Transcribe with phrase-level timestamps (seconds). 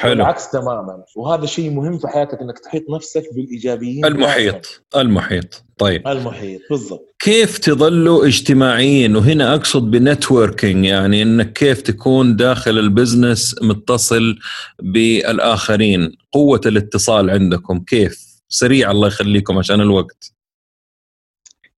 [0.00, 0.12] حلو.
[0.12, 1.04] العكس تماما.
[1.16, 4.04] وهذا شيء مهم في حياتك إنك تحيط نفسك بالإيجابيين.
[4.04, 4.82] المحيط.
[4.96, 5.64] المحيط.
[5.78, 6.08] طيب.
[6.08, 7.14] المحيط بالضبط.
[7.18, 14.38] كيف تظلوا اجتماعيين؟ وهنا أقصد ب networking يعني إنك كيف تكون داخل ال business متصل
[14.82, 20.32] بالآخرين؟ قوة الاتصال عندكم كيف؟ سريع الله يخليكم عشان الوقت.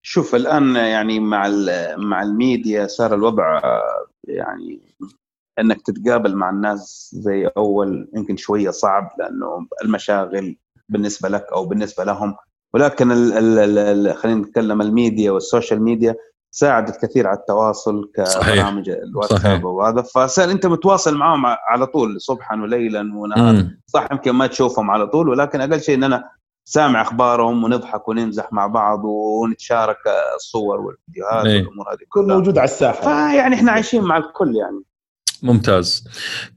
[0.03, 1.49] شوف الآن يعني مع
[1.97, 3.61] مع الميديا صار الوضع
[4.25, 4.81] يعني
[5.59, 10.57] إنك تتقابل مع الناس زي أول يمكن شوية صعب لأنه المشاغل
[10.89, 12.35] بالنسبة لك أو بالنسبة لهم.
[12.75, 16.17] ولكن ال ال ال خلينا نتكلم ال media وال social media
[16.51, 20.03] ساعدت كثير على التواصل كبرامج الواتساب وهذا.
[20.03, 23.71] فصار أنت متواصل معهم على طول صبحا وليلا ونهارا.
[23.87, 26.31] صح يمكن ما تشوفهم على طول ولكن أقل شيء إن أنا
[26.65, 29.99] سامع أخبارهم ونضحك ونمزح مع بعض ونتشارك
[30.37, 31.59] الصور والفيديوهات إيه.
[31.59, 33.01] والأمور هذه كل موجود على الساحة.
[33.01, 34.83] فيعني إحنا عايشين مع الكل يعني.
[35.43, 36.09] ممتاز.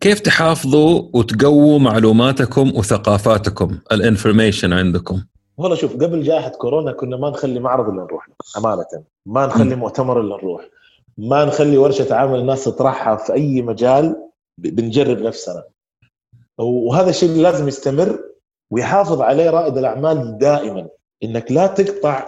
[0.02, 5.24] كيف تحافظوا وتقووا معلوماتكم وثقافاتكم؟ الانفورميشن عندكم.
[5.58, 9.04] والله شوف قبل جائحة كورونا كنا ما نخلي معرض إلا نروح أمانة.
[9.26, 10.66] ما نخلي مؤتمر إلا نروح.
[11.18, 14.16] ما نخلي ورشة عمل الناس تطرحها في أي مجال
[14.58, 15.64] بنجرب نفسنا.
[16.58, 18.20] وهذا الشيء اللي لازم يستمر
[18.72, 20.88] ويحافظ عليه رائد الأعمال دائما.
[21.24, 22.28] إنك لا تقطع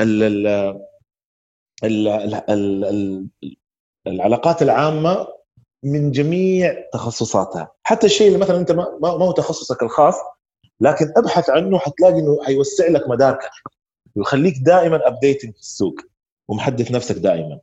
[0.00, 3.26] ال ال ال ال ال
[4.06, 5.35] العلاقات العامة
[5.86, 10.14] من جميع تخصصاتها حتى الشيء اللي مثلا أنت ما, ما هو تخصصك الخاص
[10.80, 13.50] لكن أبحث عنه حتلاقي إنه حيوسع لك مداركك.
[14.16, 16.00] ويخليك دائما ابديتنج في السوق
[16.48, 17.58] ومحدث نفسك دائما.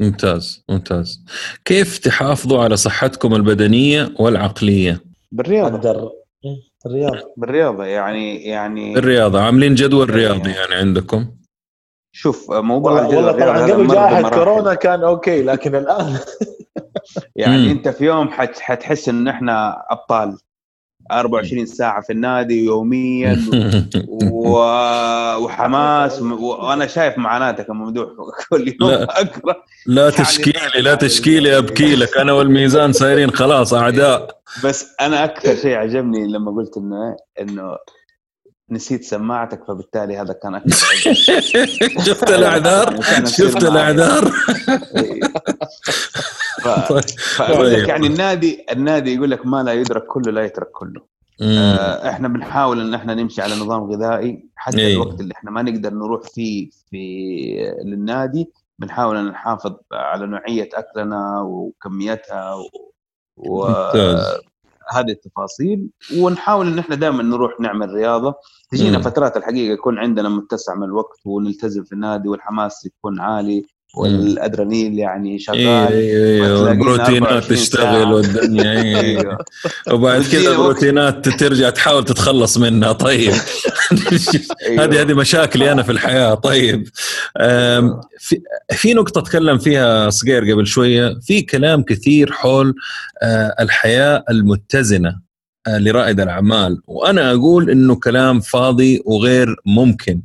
[0.00, 1.24] ممتاز ممتاز.
[1.64, 5.00] كيف تحافظوا على صحتكم البدنية والعقلية؟
[5.32, 5.76] بالرياضة.
[5.76, 6.10] أقدر.
[6.86, 7.34] الرياضة.
[7.36, 11.37] بالرياضة يعني يعني الرياضة عاملين جدول رياضي يعني عندكم؟
[12.18, 14.30] شوف موضوع والله, طبعا قبل جائحة.
[14.30, 16.16] كورونا كان أوكي لكن الآن
[17.36, 17.70] يعني مم.
[17.70, 20.38] أنت في يوم حت حتحس إن إحنا أبطال
[21.12, 23.38] 24 ساعة في النادي يوميا
[24.30, 24.58] و...
[25.44, 26.46] وحماس و...
[26.46, 28.08] وأنا شايف معاناتك يا ممدوح
[28.50, 29.02] كل يوم لا.
[29.20, 35.24] أقرأ لا يعني تشكيلي لا تشكيلي ابكي لك أنا والميزان صايرين خلاص أعداء بس أنا
[35.24, 37.76] أكثر شيء عجبني لما قلت انه إنه
[38.70, 40.86] نسيت سماعتك فبالتالي هذا كان أكثر.
[42.06, 43.02] شفت الأعذار
[43.38, 44.24] شفت الأعذار.
[46.64, 47.00] طيب.
[47.36, 47.78] فأقول طيب.
[47.78, 51.18] لك يعني النادي النادي يقول لك ما لا يدرك كله لا يترك كله.
[51.42, 54.92] آه، إحنا بنحاول إن إحنا نمشي على نظام غذائي حتى إيه.
[54.94, 61.40] الوقت اللي إحنا ما نقدر نروح فيه في للنادي بنحاول إن نحافظ على نوعية أكلنا
[61.40, 62.68] وكميتها و...
[63.36, 64.40] ممتاز.
[64.92, 68.34] وهذه التفاصيل ونحاول إن إحنا دائما نروح نعمل رياضة
[68.70, 69.00] تجينا.
[69.00, 75.38] فترات الحقيقة يكون عندنا متسع من الوقت ونلتزم في النادي والحماس يكون عالي والأدرينالين يعني
[75.38, 78.12] شغال إيه إيه وتلاقينا البروتينات 24 تشتغل.
[78.12, 79.38] والدنيا إيه أيوه.
[79.92, 80.50] وبعد كذا.
[80.50, 83.32] البروتينات ترجع تحاول تتخلص منها طيب
[84.66, 84.84] أيوه.
[84.84, 86.88] هذه هذه مشاكلي أنا في الحياة طيب
[88.18, 88.40] في
[88.72, 92.74] في نقطة تكلم فيها صقير قبل شوية في كلام كثير حول
[93.22, 95.20] آه، الحياة المتزنة
[95.66, 100.22] آه، لرائد الأعمال وأنا أقول إنه كلام فاضي وغير ممكن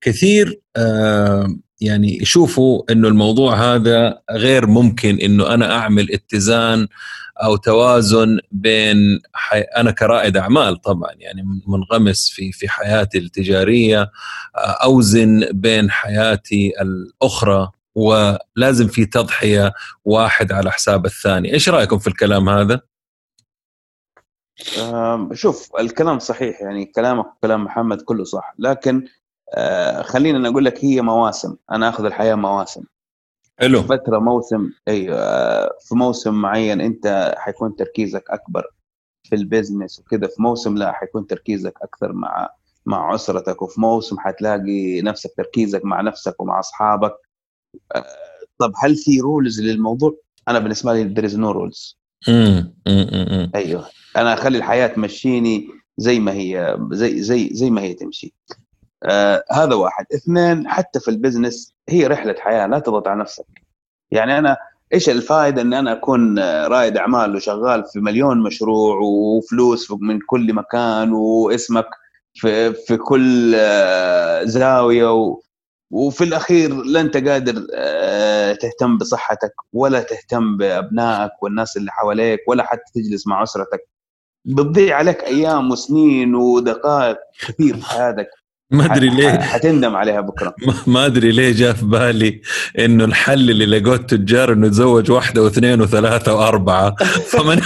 [0.00, 6.88] كثير آه، يعني يشوفوا إنه الموضوع هذا غير ممكن إنه أنا أعمل اتزان
[7.42, 9.60] أو توازن بين حي...
[9.60, 14.10] أنا كرائد أعمال طبعا يعني منغمس في في حياتي التجارية
[14.56, 19.72] أوزن بين حياتي الأخرى ولازم في تضحية
[20.04, 22.80] واحد على حساب الثاني، إيش رأيكم في الكلام هذا؟
[25.32, 29.04] شوف الكلام صحيح يعني كلامك وكلام محمد كله صح لكن
[29.54, 31.56] آه، خلينا نقول لك هي مواسم.
[31.70, 32.82] أنا آخذ الحياة مواسم.
[33.58, 33.82] حلو.
[33.82, 35.16] فترة موسم أيوه
[35.66, 38.64] في موسم معين أنت حيكون تركيزك أكبر
[39.22, 42.50] في البزنس وكذا في موسم لا حيكون تركيزك أكثر مع
[42.86, 47.14] مع أسرتك وفي موسم حتلاقي نفسك تركيزك مع نفسك ومع أصحابك.
[47.94, 48.04] آه،
[48.58, 50.16] طب هل في rules للموضوع؟
[50.48, 51.96] أنا بالنسبة لي there is no rules.
[52.28, 53.88] امم امم أيوه.
[54.16, 58.34] أنا أخلي الحياة تمشيني زي ما هي زي زي زي ما هي تمشي.
[59.02, 60.06] آه هذا واحد.
[60.14, 63.46] اثنين حتى في ال business هي رحلة حياة لا تضغط على نفسك.
[64.10, 64.56] يعني أنا
[64.94, 70.52] إيش الفائده إن أنا أكون آه، رائد أعمال وشغال في مليون مشروع وفلوس من كل
[70.54, 71.86] مكان واسمك
[72.34, 75.36] في في كل آه، زاوية
[75.90, 82.64] وفي الأخير لا انت قادر آه، تهتم بصحتك ولا تهتم بأبنائك والناس اللي حواليك ولا
[82.64, 83.88] حتى تجلس مع أسرتك.
[84.44, 88.28] بتضيع عليك أيام وسنين ودقائق كثير في حياتك.
[88.72, 89.40] ما أدري ليه.
[89.40, 90.54] حتندم عليها بكرة.
[90.86, 92.40] ما أدري ليه جاء في بالي
[92.78, 96.94] إنه الحل اللي لقوه التجار إنه يتزوج واحدة واثنين وثلاثة وأربعة.
[97.26, 97.60] فمن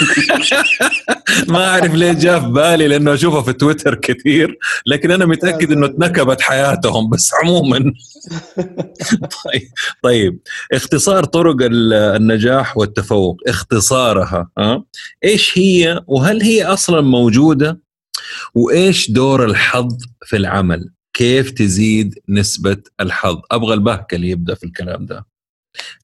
[1.48, 4.58] ما أعرف ليه جاء في بالي لأنه أشوفه في تويتر كثير.
[4.86, 7.92] لكن أنا متأكد إنه اتنكبت حياتهم بس عموما.
[9.44, 9.62] طيب
[10.02, 10.38] طيب.
[10.72, 13.36] اختصار طرق النجاح والتفوق.
[13.48, 14.84] اختصارها ها؟
[15.24, 17.85] إيش هي وهل هي أصلا موجودة؟
[18.54, 25.06] وإيش دور الحظ في العمل؟ كيف تزيد نسبة الحظ؟ أبغى البهك اللي يبدأ في الكلام
[25.06, 25.26] ده.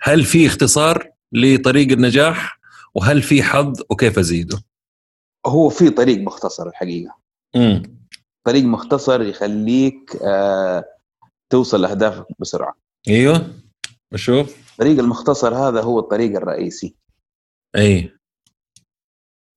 [0.01, 2.61] هل في اختصار لطريق النجاح؟
[2.95, 4.63] وهل في حظ؟ وكيف أزيده؟
[5.47, 7.17] هو في طريق مختصر الحقيقة.
[7.57, 7.83] امم
[8.45, 10.85] طريق مختصر يخليك آه
[11.51, 12.75] توصل لأهدافك بسرعة.
[13.09, 13.51] أيوه
[14.13, 14.57] بشوف.
[14.73, 16.95] الطريق المختصر هذا هو الطريق الرئيسي.
[17.77, 18.13] أي.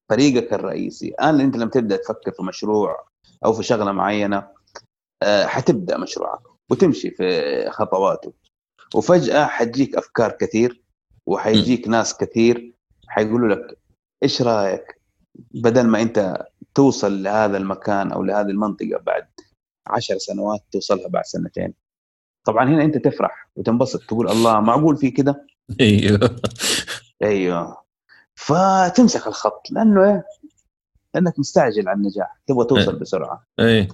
[0.08, 1.08] طريقك الرئيسي.
[1.08, 3.08] الآن أنت لما تبدأ تفكر في مشروع
[3.46, 4.48] أو في شغلة معينة
[5.24, 6.40] آه، حتبدأ مشروعك
[6.72, 8.34] وتمشي في خطواته.
[8.96, 10.82] وفجأة حتجيك أفكار كثير
[11.26, 12.74] وحيجيك ناس كثير
[13.08, 13.78] حيقولوا لك
[14.24, 15.02] إيش رأيك؟
[15.52, 19.28] بدل ما أنت توصل لهذا المكان أو لهذه المنطقة بعد
[19.88, 21.74] عشر سنوات توصلها بعد سنتين.
[22.46, 25.48] طبعا هنا أنت تفرح وتنبسط تقول الله معقول في كده؟
[25.82, 26.36] أيوه.
[27.24, 27.85] أيوه.
[28.36, 30.26] فتمسك الخط لأنه إيه؟
[31.16, 33.00] لأنك مستعجل على النجاح تبغى توصل إيه.
[33.00, 33.44] بسرعة.
[33.60, 33.88] اي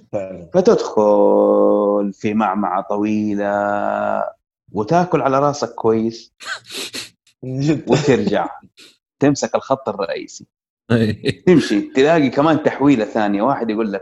[0.54, 3.54] فتدخل في معمعة طويلة
[4.72, 6.34] وتأكل على راسك كويس
[7.90, 8.50] وترجع.
[9.20, 10.48] تمسك الخط الرئيسي.
[10.92, 11.14] اي
[11.48, 13.42] تمشي تلاقي كمان تحويلة ثانية.
[13.42, 14.02] واحد يقول لك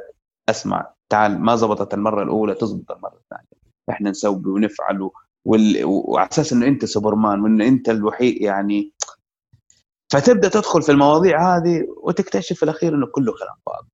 [0.50, 3.59] أسمع تعال ما زبطت المرة الأولى تزبط المرة الثانية.
[3.89, 5.09] إحنا نسوي ونفعل.
[5.45, 8.91] وعلى أساس إنه أنت سوبرمان وإنه أنت الوحيد يعني
[10.09, 13.88] فتبدأ تدخل في المواضيع هذه وتكتشف في الأخير إنه كله كلام فاضي.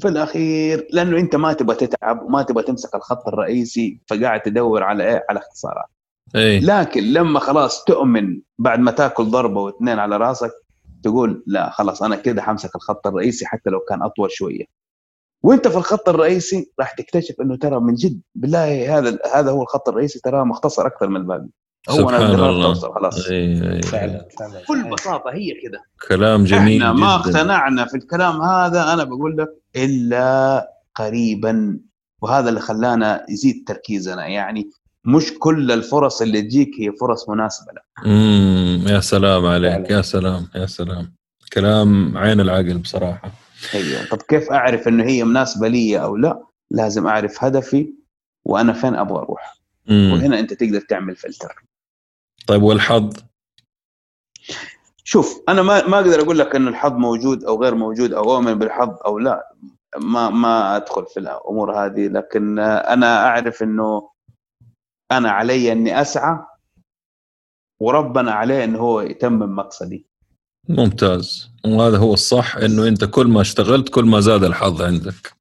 [0.00, 5.08] في الأخير لأنه أنت ما تبغى تتعب وما تبغى تمسك الخط الرئيسي فقاعد تدور على
[5.08, 5.86] إيه؟ على اختصارات
[6.36, 10.52] اي لكن لما خلاص تؤمن بعد ما تاكل ضربة واثنين على راسك
[11.02, 14.64] تقول لا خلاص أنا كده حمسك الخط الرئيسي حتى لو كان أطول شوية.
[15.42, 19.88] وأنت في الخط الرئيسي راح تكتشف إنه ترى من جد بالله هذا هذا هو الخط
[19.88, 21.48] الرئيسي ترى مختصر أكثر من الباقي.
[21.88, 22.64] هو أنا سبحان قررت.
[22.64, 23.26] أوصل خلاص.
[23.28, 24.62] أي أي فعلا فعلا.
[24.62, 25.82] بكل بساطة هي كده.
[26.08, 27.38] كلام جميل إحنا ما جداً.
[27.38, 31.78] اقتنعنا في الكلام هذا أنا بقول لك إلا قريبا.
[32.22, 34.26] وهذا اللي خلانا يزيد تركيزنا.
[34.26, 34.70] يعني
[35.04, 38.06] مش كل الفرص اللي تجيك هي فرص مناسبة لك.
[38.06, 39.96] امم يا سلام عليك فعلا.
[39.96, 41.14] يا سلام يا سلام.
[41.52, 43.32] كلام عين العقل بصراحة.
[43.74, 44.04] أيوه.
[44.10, 47.92] طب كيف أعرف إنه هي مناسبة لي أو لا؟ لازم أعرف هدفي
[48.44, 49.56] وأنا فين أبغى أروح.
[49.90, 51.64] امم وهنا أنت تقدر تعمل فلتر.
[52.46, 53.12] طيب والحظ؟
[55.04, 58.54] شوف أنا ما ما أقدر أقول لك انه الحظ موجود أو غير موجود أو أؤمن
[58.54, 59.52] بالحظ أو لا.
[59.96, 64.10] ما ما أدخل في الأمور هذه لكن أنا أعرف إنه
[65.12, 66.38] أنا علي إني أسعى
[67.82, 70.06] وربنا عليه إنه هو يتمم مقصدي.
[70.68, 71.50] ممتاز.
[71.64, 75.34] وهذا هو الصح إنه أنت كل ما اشتغلت كل ما زاد الحظ عندك.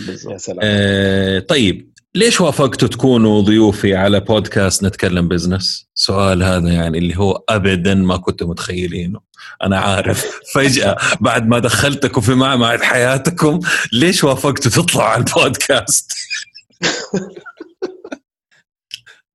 [0.00, 1.93] يا بالضبط سلام آه طيب.
[2.16, 8.16] ليش وافقتوا تكونوا ضيوفي على بودكاست نتكلم بزنس؟ سؤال هذا يعني اللي هو ابدا ما
[8.16, 9.20] كنتوا متخيلينه،
[9.62, 10.24] أنا عارف
[10.54, 13.60] فجأة بعد ما دخلتكم في معمعة حياتكم
[13.92, 16.12] ليش وافقتوا تطلعوا على البودكاست؟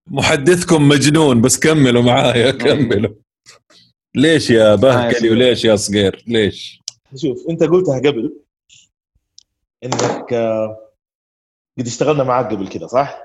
[0.08, 3.14] محدثكم مجنون بس كملوا معايا كملوا
[4.16, 6.82] ليش يا بهكلي وليش يا صقير؟ ليش؟
[7.16, 8.34] شوف أنت قلتها قبل
[9.84, 10.88] إنك آه،
[11.79, 13.19] قد اشتغلنا معاك قبل كده صح؟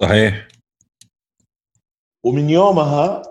[0.00, 0.48] صحيح.
[2.24, 3.22] ومن يومها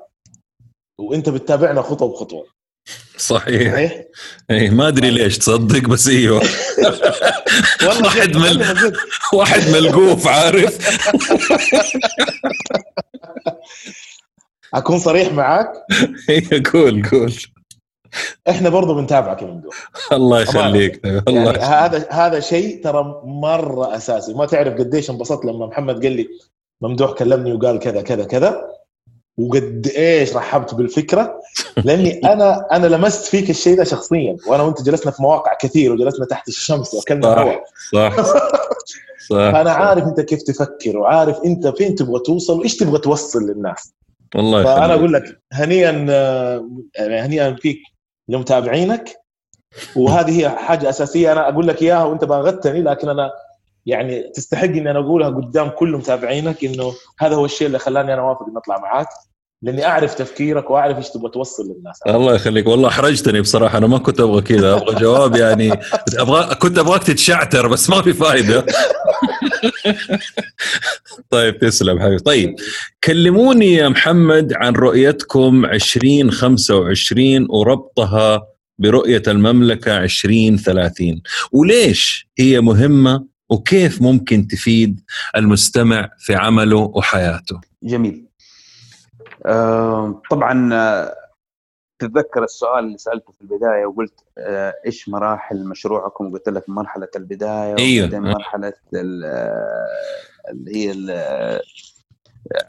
[1.00, 2.48] وانت بتتابعنا خطوة بخطوة.
[3.18, 3.74] صحيح.
[3.74, 4.04] صحيح؟
[4.52, 6.42] اي ما أدري ليش تصدق بس إيوه.
[7.88, 8.94] واحد جد.
[9.34, 10.78] واحد ملقوف عارف؟
[14.74, 15.72] أكون صريح معاك؟
[16.30, 17.34] هي قول قول.
[18.50, 21.06] إحنا برضو بنتابعك يا ممدوح الله يخليك.
[21.06, 24.34] الله يعني هذا هذا شيء ترى مرة أساسي.
[24.34, 26.28] ما تعرف قديش انبسطت لما محمد قال لي
[26.82, 28.62] ممدوح كلمني وقال كذا كذا كذا
[29.38, 31.42] وقد إيش رحبت بالفكرة؟
[31.78, 36.26] لأني أنا أنا لمست فيك الشيء ده شخصيا وأنا وأنت جلسنا في مواقع كثير وجلسنا
[36.26, 37.64] تحت الشمس وأكلنا صح.
[37.94, 38.50] صح صح
[39.30, 43.94] فانا عارف أنت كيف تفكر وعارف أنت فين تبغى توصل وإيش تبغى توصل للناس.
[44.36, 45.00] والله فأنا يخليك.
[45.00, 47.80] أقول لك هنيئا آه، يعني هنيئا فيك
[48.30, 49.16] لمتابعينك
[49.96, 51.32] وهذه هي حاجة أساسية.
[51.32, 53.32] أنا أقول لك إياها وأنت باغتني لكن أنا
[53.86, 58.22] يعني تستحق إني أنا أقولها قدام كل متابعينك إنه هذا هو الشيء اللي خلاني أنا
[58.22, 59.08] اوافق إني أطلع معاك
[59.62, 62.00] لإني أعرف تفكيرك وأعرف إيش تبغى توصل للناس.
[62.08, 62.68] الله يخليك.
[62.68, 63.78] والله أحرجتني بصراحة.
[63.78, 64.74] أنا ما كنت أبغى كذا.
[64.74, 65.80] أبغى جواب يعني.
[66.20, 68.66] أبغى كنت أبغاك تتشعتر بس ما في فايدة.
[71.30, 72.18] طيب تسلم حبيبي.
[72.18, 72.56] طيب
[73.04, 78.48] كلموني يا محمد عن رؤيتكم 2025 وربطها
[78.80, 81.22] برؤية المملكة 2030
[81.52, 85.02] وليش هي مهمة وكيف ممكن تفيد
[85.36, 88.26] المستمع في عمله وحياته؟ جميل.
[89.46, 91.14] آه طبعا آه،
[92.00, 97.76] تتذكر السؤال اللي سألته في البداية وقلت آه إيش مراحل مشروعكم؟ قلت لك مرحلة البداية
[97.80, 98.08] أيوه.
[98.08, 99.88] وبعدين مرحلة آه،
[100.50, 101.62] اللي هي آه،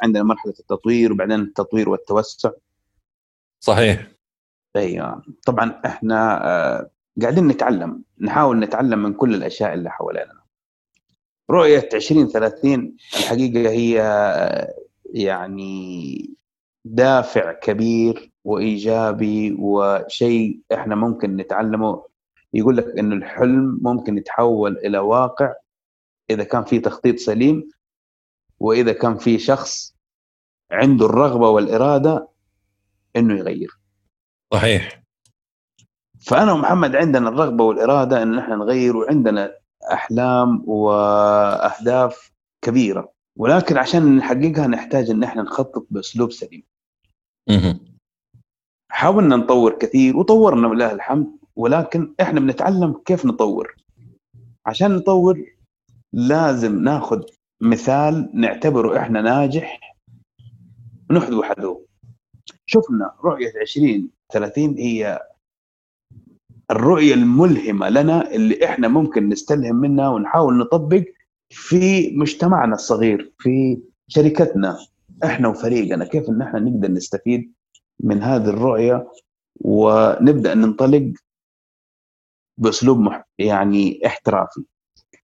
[0.03, 2.51] عندنا مرحلة التطوير وبعدين التطوير والتوسع.
[3.61, 4.07] صحيح.
[4.77, 5.23] أيوه.
[5.47, 6.39] طبعا إحنا
[7.23, 10.39] قاعدين نتعلم نحاول نتعلم من كل الأشياء اللي حوالينا.
[11.51, 13.95] رؤية 2030 الحقيقة هي
[15.15, 16.31] يعني
[16.85, 22.05] دافع كبير وإيجابي وشيء إحنا ممكن نتعلمه.
[22.55, 25.55] يقول لك إنه الحلم ممكن يتحول إلى واقع
[26.31, 27.71] إذا كان في تخطيط سليم
[28.61, 29.95] وإذا كان في شخص
[30.71, 32.29] عنده الرغبة والإرادة
[33.17, 33.79] إنه يغير.
[34.53, 35.03] صحيح.
[36.21, 39.55] فأنا ومحمد عندنا الرغبة والإرادة إن إحنا نغير وعندنا
[39.93, 43.13] أحلام وأهداف كبيرة.
[43.37, 46.63] ولكن عشان نحققها نحتاج إن إحنا نخطط بأسلوب سليم.
[48.91, 51.27] حاولنا نطور كثير وطورنا ولله الحمد
[51.57, 53.77] ولكن إحنا بنتعلم كيف نطور.
[54.67, 55.45] عشان نطور
[56.13, 57.23] لازم ناخذ
[57.61, 59.95] مثال نعتبره إحنا ناجح
[61.11, 61.85] ونحذو حذوه.
[62.67, 65.21] شفنا رؤية 20 30 هي
[66.71, 71.05] الرؤية الملهمة لنا اللي إحنا ممكن نستلهم منها ونحاول نطبق
[71.51, 73.79] في مجتمعنا الصغير في
[74.09, 74.79] شركتنا
[75.25, 77.53] إحنا وفريقنا كيف إن إحنا نقدر نستفيد
[78.01, 79.13] من هذه الرؤية
[79.61, 81.13] ونبدأ ننطلق
[82.59, 83.29] بأسلوب مح...
[83.39, 84.65] يعني احترافي.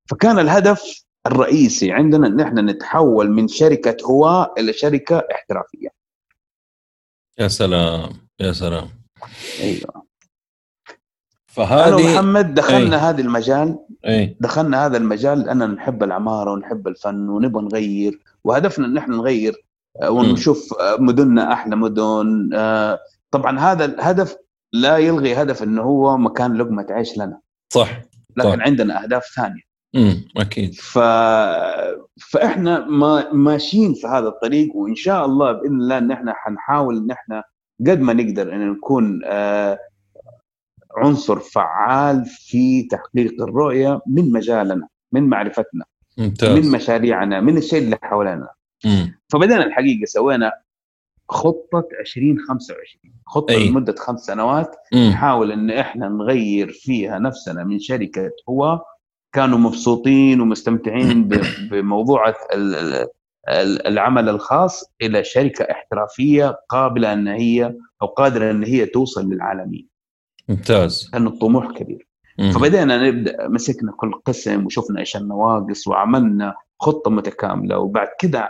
[0.06, 5.90] فكان الهدف الرئيسي عندنا إن إحنا نتحول من شركة هواة إلى شركة احترافية.
[7.40, 8.90] يا سلام يا سلام.
[9.60, 10.04] أيوه.
[11.58, 13.02] أنا فهذه ومحمد دخلنا أي.
[13.02, 14.38] هذا المجال أي.
[14.40, 19.66] دخلنا هذا المجال لأننا نحب العماره ونحب الفن ونبغى نغير وهدفنا إن إحنا نغير
[20.02, 23.00] ونشوف آه، مدننا أحلى مدن آه،
[23.32, 24.38] طبعا هذا الهدف
[24.74, 27.40] لا يلغي هدف إنه هو مكان لقمة عيش لنا.
[27.74, 28.02] صح
[28.38, 28.62] لكن طبعا.
[28.62, 29.62] عندنا أهداف ثانية.
[29.96, 30.74] امم أكيد.
[30.74, 31.00] ف...
[32.32, 37.12] فإحنا ما ماشيين في هذا الطريق وإن شاء الله بإذن الله إن إحنا حنحاول إن
[37.12, 37.44] إحنا
[37.88, 39.78] قد ما نقدر إن نكون آه،
[40.98, 45.86] عنصر فعال في تحقيق الرؤية من مجالنا من معرفتنا
[46.18, 46.50] ممتاز.
[46.50, 48.50] من مشاريعنا من الشيء اللي حوالينا
[48.86, 49.20] مم.
[49.30, 50.52] فبدأنا الحقيقة سوينا
[51.30, 53.70] خطة 2025 خطة أي.
[53.70, 55.10] لمدة خمس سنوات مم.
[55.10, 58.82] نحاول إن إحنا نغير فيها نفسنا من شركة هو
[59.34, 61.30] كانوا مبسوطين ومستمتعين
[61.72, 62.36] بموضوع ال-
[62.76, 63.08] ال-
[63.50, 69.88] ال- العمل الخاص إلى شركة احترافية قابلة إن هي أو قادرة إن هي توصل للعالمين
[70.50, 72.08] ممتاز لأن الطموح كبير
[72.40, 72.52] مم.
[72.52, 78.50] فبدأنا نبدأ مسكنا كل قسم وشفنا إيش النواقص وعملنا خطة متكاملة وبعد كده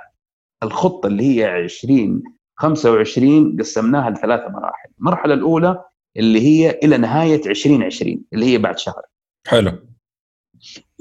[0.63, 2.24] الخطة اللي هي 20
[2.55, 5.84] 25 قسمناها لثلاث مراحل، المرحلة الأولى
[6.17, 9.01] اللي هي إلى نهاية 2020 اللي هي بعد شهر،
[9.48, 9.72] حلو.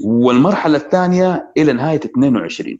[0.05, 2.79] والمرحلة الثانية إلى نهاية 22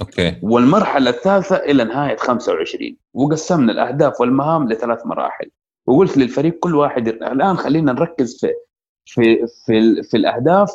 [0.00, 0.38] أوكي.
[0.42, 5.50] والمرحلة الثالثة إلى نهاية 25 وقسمنا الأهداف والمهام لثلاث مراحل.
[5.86, 8.52] وقلت للفريق كل واحد الآن خلينا نركز في
[9.06, 10.70] في في, في الأهداف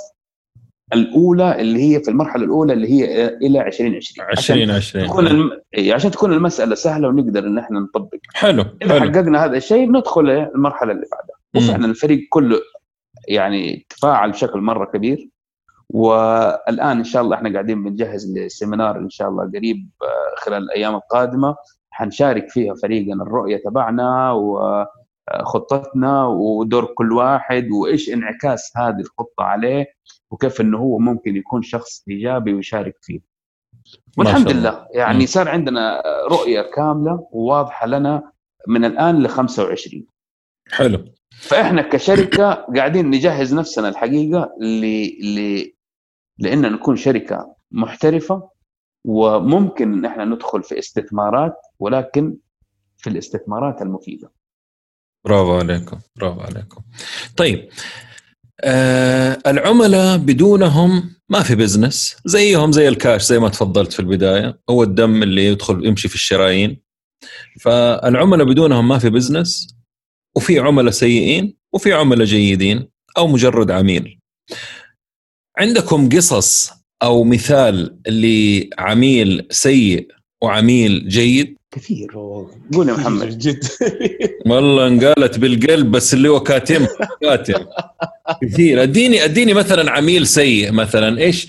[0.93, 5.62] الأولى اللي هي في المرحلة الأولى اللي هي إلى 2020 عشان 20 تكون 20 الم...
[5.93, 8.17] عشان تكون المسألة سهلة ونقدر إن إحنا نطبق.
[8.33, 9.12] حلو إذا حلو.
[9.12, 11.36] حققنا هذا الشيء ندخل المرحلة اللي بعدها.
[11.55, 12.60] وفعلا الفريق كله
[13.27, 15.29] يعني تفاعل بشكل مرة كبير
[15.89, 19.89] والآن إن شاء الله إحنا قاعدين بنجهز لسيمينار إن شاء الله قريب
[20.38, 21.55] خلال الأيام القادمة.
[21.93, 24.31] حنشارك فيها فريقنا الرؤية تبعنا
[25.41, 29.86] وخطتنا ودور كل واحد وإيش انعكاس هذه الخطة عليه.
[30.31, 33.19] وكيف إنه هو ممكن يكون شخص إيجابي ويشارك فيه.
[34.17, 34.51] والحمد.
[34.51, 34.88] لله.
[34.93, 35.27] يعني.
[35.27, 38.31] صار عندنا رؤية كاملة وواضحة لنا
[38.67, 40.05] من الآن ل 25
[40.71, 41.05] حلو.
[41.31, 44.85] فإحنا كشركة قاعدين نجهز نفسنا الحقيقة ل
[45.35, 45.71] ل
[46.39, 48.50] لإن نكون شركة محترفة
[49.05, 52.38] وممكن ان إحنا ندخل في استثمارات ولكن
[52.97, 54.31] في الاستثمارات المفيدة.
[55.25, 56.81] برافو عليكم برافو عليكم.
[57.38, 57.69] طيب
[58.63, 64.59] آه العملاء بدونهم ما في business زيهم زي الكاش زي ما تفضلت في البداية.
[64.69, 66.81] هو الدم اللي يدخل يمشي في الشرايين.
[67.61, 69.75] فالعملاء بدونهم ما في business
[70.35, 72.87] وفي عملاء سيئين وفي عملاء جيدين
[73.17, 74.19] أو مجرد عميل.
[75.57, 76.71] عندكم قصص
[77.03, 80.07] أو مثال لعميل سيء
[80.43, 82.11] وعميل جيد؟ كثير.
[82.73, 83.37] قول يا محمد.
[83.37, 83.63] جد
[84.51, 86.87] والله انقالت بالقلب بس اللي هو كاتم
[87.21, 87.65] كاتم.
[88.41, 88.83] كثير.
[88.83, 91.19] أديني أديني مثلا عميل سيء مثلا.
[91.21, 91.47] إيش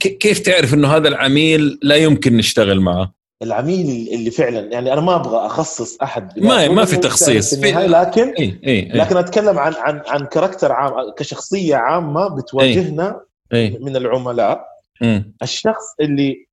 [0.00, 5.00] ك- كيف تعرف إنه هذا العميل لا يمكن نشتغل معه؟ العميل اللي فعلا يعني أنا
[5.00, 7.54] ما أبغى أخصص أحد ما- ما في تخصيص.
[7.54, 12.28] في النهاية، لكن اي اي اي, لكن أتكلم عن عن عن character عام كشخصية عامة
[12.36, 13.20] بتواجهنا
[13.52, 13.78] أي.
[13.80, 14.64] من العملاء.
[15.00, 15.34] مم.
[15.42, 16.46] الشخص اللي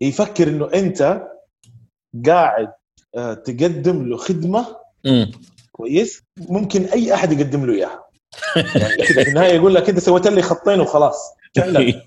[0.00, 1.22] يفكر إنه أنت
[2.26, 2.72] قاعد
[3.14, 4.66] آه، تقدم له خدمة
[5.04, 5.30] مم.
[5.72, 8.04] كويس ممكن أي أحد يقدم له إياها.
[8.76, 11.34] يعني في النهاية يقول لك أنت سويت لي خطين وخلاص.
[11.56, 12.02] فعلا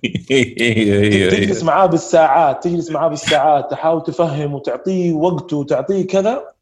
[1.30, 6.54] تجلس معاه بالساعات تجلس معاه بالساعات تحاول تفهم وتعطيه وقته وتعطيه كذا.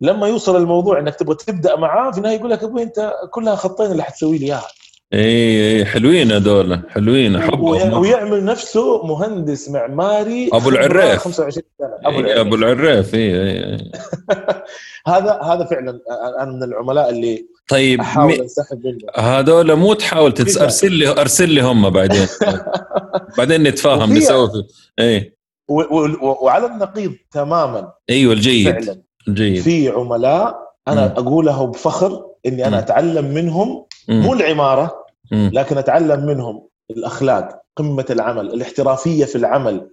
[0.00, 3.90] لما يوصل الموضوع إنك تبغى تبدأ معاه في النهاية يقول لك أبوي أنت كلها خطين
[3.90, 4.68] اللي حتسوي لي إياها.
[5.14, 11.18] اي اي حلوين هذول حلوين وي- احبهم ويعمل نفسه مهندس معماري أبو العراف.
[11.18, 13.90] 25 سنة أبو إي، أبو العراف العراف اي اي اي.
[15.14, 16.00] هذا هذا فعلا
[16.42, 20.58] أنا من العملاء اللي طيب أحاول أنسحب منه هذول مو تحاول تتس...
[20.58, 22.26] أرسل لي أرسل لي هم بعدين
[23.38, 24.64] بعدين نتفاهم نسوي في...
[25.00, 25.36] اي
[25.68, 31.12] و- و- وعلى النقيض تماما أيوه الجيد فعلا الجيد في عملاء أنا مم.
[31.26, 32.78] اقولها بفخر إني أنا.
[32.78, 34.32] أتعلم منهم مو.
[34.34, 35.03] العمارة.
[35.32, 39.90] لكن أتعلم منهم الأخلاق قمة العمل الاحترافية في العمل.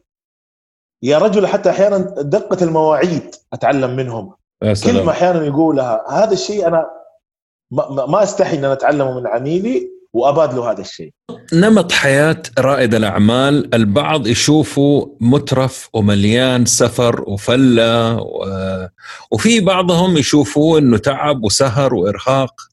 [1.04, 4.34] يا رجل حتى أحيانا دقة المواعيد أتعلم منهم.
[4.84, 6.90] كلمة أحيانا يقولها هذا الشيء أنا
[7.72, 11.12] ما, أستحي إن أنا أتعلمه من عميلي وأبادله هذا الشيء.
[11.54, 18.46] نمط حياة رائد الأعمال البعض يشوفه مترف ومليان سفر وفلة و...
[19.32, 22.71] وفي بعضهم يشوفوه أنه تعب وسهر وإرهاق.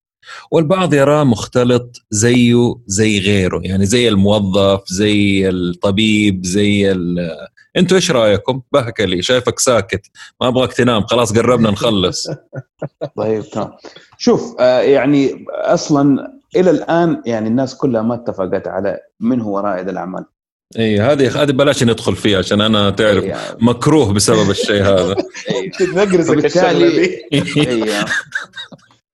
[0.51, 7.17] والبعض يراه مختلط زيه زي غيره يعني زي الموظف زي الطبيب زي ال...
[7.77, 10.07] أنتوا إيش رأيكم؟ بهك لي شايفك ساكت
[10.41, 12.29] ما أبغاك تنام خلاص قربنا نخلص.
[13.19, 13.71] طيب تمام.
[14.19, 19.89] شوف آه، يعني أصلا إلى الآن يعني الناس كلها ما اتفقت على من هو رائد
[19.89, 20.25] الأعمال.
[20.79, 25.17] اي هذه هذه بلاش ندخل فيها عشان أنا تعرف يعني- مكروه بسبب الشيء هذا.
[25.51, 26.05] أيوة.
[26.05, 27.09] نقرزك الشغله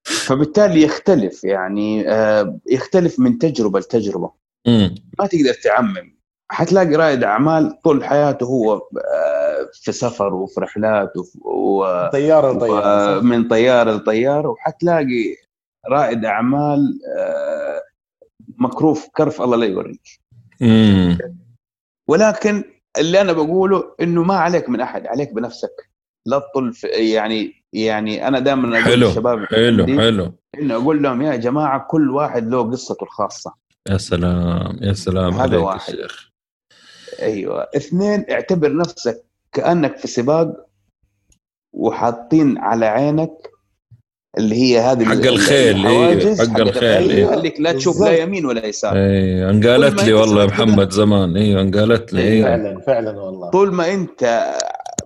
[0.05, 4.31] فبالتالي يختلف يعني آه، يختلف من تجربة لتجربة.
[4.67, 6.15] امم ما تقدر تعمم.
[6.51, 11.85] حتلاقي رائد أعمال طول حياته هو آه، في سفر وفي رحلات و...
[12.09, 15.35] طيارة لطيارة من طيارة لطيارة وحتلاقي
[15.89, 17.81] رائد أعمال آه،
[18.57, 20.01] مكروف كرف الله لا يوريك.
[22.07, 22.63] ولكن
[22.97, 25.89] اللي أنا بقوله إنه ما عليك من أحد عليك بنفسك.
[26.25, 30.31] لا تطل في يعني يعني أنا دائما أقول حلو، للشباب حلو حلو.
[30.59, 33.53] إنه أقول لهم يا جماعة كل واحد له قصته الخاصة.
[33.89, 35.93] يا سلام يا سلام هذا عليك واحد.
[35.93, 36.29] يا شيخ.
[37.21, 37.67] أيوه.
[37.75, 40.65] اثنين اعتبر نفسك كأنك في سباق
[41.73, 43.31] وحاطين على عينك
[44.37, 47.25] اللي هي هذه حق ال- الخيل، إيه، حق الخيل، إيه.
[47.25, 48.01] خليك لا تشوف.
[48.01, 48.95] لا يمين ولا يسار.
[48.95, 50.47] اي انقالت لي والله يا.
[50.47, 51.37] محمد زمان.
[51.37, 53.49] أيوه انقالت لي إيه، أيوه فعلا فعلا والله.
[53.49, 54.45] طول ما أنت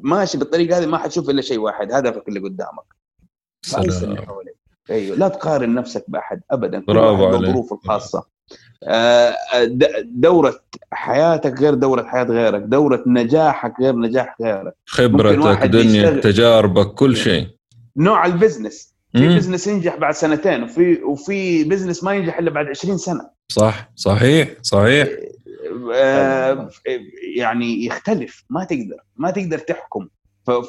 [0.01, 2.83] ماشي بالطريقة هذه ما حتشوف إلا شيء واحد هدفك اللي قدامك.
[3.65, 4.17] سلام.
[4.89, 7.49] أيوه لا تقارن نفسك بأحد ابدا برافو عليك.
[7.51, 8.25] ظروفه الخاصة.
[8.83, 10.59] آه، د- دورة
[10.91, 14.73] حياتك غير دورة حياة غيرك دورة نجاحك غير نجاح غيرك.
[14.85, 17.47] خبرتك يشتغل- تجاربك كل شيء.
[17.97, 18.93] نوع ال business.
[19.15, 19.35] في.
[19.37, 23.29] business ينجح بعد سنتين وفي وفي business ما ينجح إلا بعد 20 سنة.
[23.51, 25.07] صح صحيح صحيح.
[25.93, 26.69] آه،
[27.35, 28.43] يعني يختلف.
[28.49, 30.07] ما تقدر ما تقدر تحكم.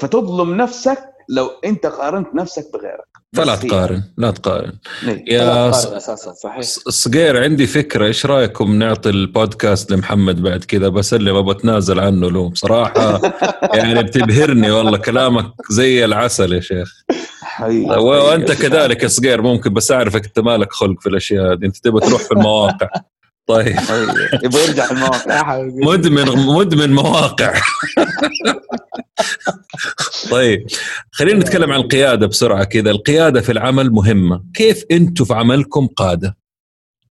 [0.00, 3.10] فتظلم نفسك لو انت قارنت نفسك بغيرك.
[3.36, 3.56] فلا.
[3.56, 4.72] تقارن لا تقارن.
[5.08, 5.24] إيه.
[5.34, 6.60] يا لا ص- تقارن أساسا صحيح.
[6.88, 8.06] صقير عندي فكرة.
[8.06, 13.20] إيش رأيكم نعطي البودكاست لمحمد بعد كذا؟ بسلم ابى أتنازل عنه له بصراحه
[13.76, 17.04] يعني بتبهرني والله كلامك زي العسل يا شيخ.
[17.98, 21.64] وأنت كذلك يا صقير ممكن بس أعرفك أنت مالك خلق في الأشياء هذه.
[21.64, 22.88] أنت تبغى تروح في المواقع.
[23.50, 23.76] طيب.
[23.90, 24.40] أيوة.
[24.44, 25.62] يبغى يرجع المواقع.
[25.62, 27.60] مدمن مدمن مواقع.
[30.30, 30.66] طيب
[31.12, 32.90] خلينا نتكلم عن القيادة بسرعة كذا.
[32.90, 34.44] القيادة في العمل مهمة.
[34.54, 36.36] كيف أنتم في عملكم قادة؟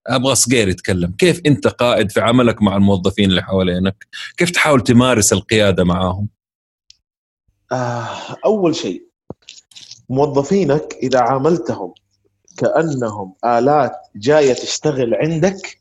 [0.08, 1.12] أبغى صقير يتكلم.
[1.18, 6.30] كيف أنت قائد في عملك مع الموظفين اللي حوالينك؟ كيف تحاول تمارس القيادة معاهم؟
[7.72, 8.08] آه
[8.46, 9.04] أول شيء
[10.10, 11.94] موظفينك إذا عاملتهم
[12.58, 15.79] كأنهم آلات جاية تشتغل عندك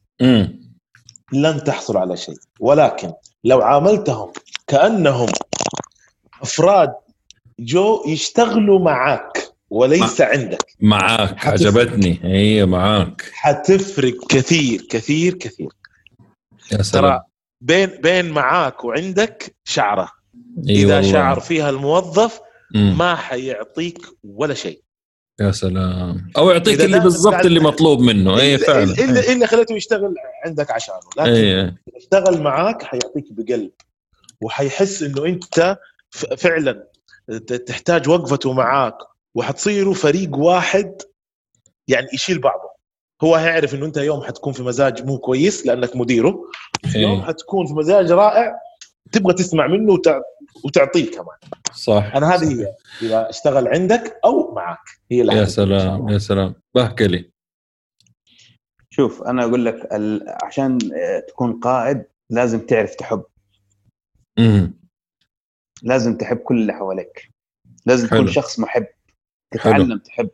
[1.33, 2.37] لن تحصل على شيء.
[2.61, 3.13] ولكن
[3.45, 4.33] لو عاملتهم
[4.67, 5.29] كأنهم
[6.43, 6.95] أفراد
[7.61, 10.73] جو يشتغلوا معك وليس عندك.
[10.81, 11.53] معاك حتفرق.
[11.53, 12.21] عجبتني.
[12.23, 13.31] هي معاك.
[13.33, 15.69] حتفرق كثير كثير كثير.
[16.73, 17.05] يا سلام.
[17.05, 17.23] ترى
[17.61, 20.13] بين بين معاك وعندك شعرة.
[20.69, 21.13] إذا والله.
[21.13, 22.41] شعر فيها الموظف
[22.75, 22.99] مم.
[22.99, 24.83] ما حيعطيك ولا شيء.
[25.41, 26.31] يا سلام.
[26.37, 28.41] أو يعطيك اللي بالضبط اللي مطلوب منه.
[28.41, 28.83] اي فعلا.
[28.83, 30.99] الا إلا خليته يشتغل عندك عشانه.
[31.17, 33.71] لكن إذا اشتغل معاك حيعطيك بقلب.
[34.41, 35.79] وحيحس إنه أنت
[36.37, 36.89] فعلا
[37.67, 38.95] تحتاج وقفته معاك.
[39.35, 40.95] وحتصيروا فريق واحد
[41.89, 42.69] يعني يشيل بعضه.
[43.23, 46.45] هو هيعرف إنه أنت يوم حتكون في مزاج مو كويس لأنك مديره.
[46.95, 47.03] إيه.
[47.03, 48.59] يوم حتكون في مزاج رائع
[49.13, 49.99] تبغى تسمع منه.
[50.65, 51.39] وتعطيه كمان.
[51.73, 52.13] صح.
[52.15, 52.75] أنا هذه هي.
[53.03, 54.85] إذا اشتغل عندك أو معك.
[55.11, 56.09] هي يا سلام.
[56.09, 56.55] يا سلام.
[56.75, 57.31] بحكي لي.
[58.91, 60.35] شوف أنا أقول لك ال...
[60.43, 60.79] عشان
[61.29, 63.25] تكون قائد لازم تعرف تحب.
[64.39, 64.79] مم.
[65.83, 67.31] لازم تحب كل اللي حواليك.
[67.87, 68.27] لازم تكون حلو.
[68.27, 68.87] شخص محب.
[69.55, 70.31] تتعلم تحب.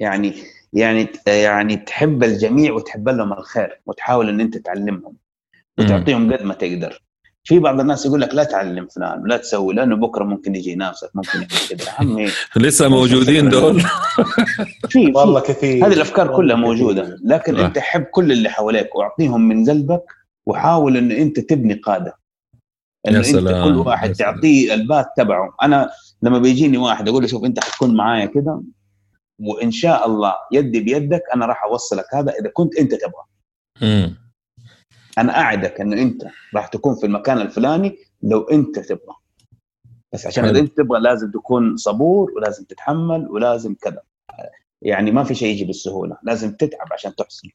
[0.00, 0.34] يعني
[0.72, 5.16] يعني يعني تحب الجميع وتحب لهم الخير وتحاول إن أنت تعلمهم.
[5.78, 7.05] وتعطيهم قد ما تقدر.
[7.46, 11.10] في بعض الناس يقول لك لا تعلم فلان ولا تسوي لأنه بكرة ممكن يجي ينافسك
[11.14, 11.86] ممكن يعمل كذا.
[11.88, 12.28] يا عمي.
[12.66, 13.82] لسه موجودين دول.
[14.88, 15.86] في والله كثير.
[15.86, 16.56] هذه الأفكار كلها.
[16.56, 17.64] موجودة لكن صح.
[17.64, 20.02] أنت حب كل اللي حواليك واعطيهم من قلبك
[20.46, 22.16] وحاول إن أنت تبني قادة.
[23.08, 24.12] انه يا أنت كل واحد.
[24.12, 25.54] تعطيه البات تبعه.
[25.62, 25.90] أنا
[26.22, 28.60] لما بيجيني واحد أقول له شوف أنت حتكون معايا كذا
[29.38, 33.24] وإن شاء الله يدي بيدك أنا راح أوصلك هذا إذا كنت أنت تبغى.
[35.18, 36.22] أنا أعدك إنه أنت
[36.54, 39.14] راح تكون في المكان الفلاني لو أنت تبغى.
[40.12, 40.44] بس عشان.
[40.44, 44.00] إذا أنت تبغى لازم تكون صبور ولازم تتحمل ولازم كذا.
[44.82, 46.16] يعني ما في شيء يجي بالسهولة.
[46.22, 47.48] لازم تتعب عشان تحصل.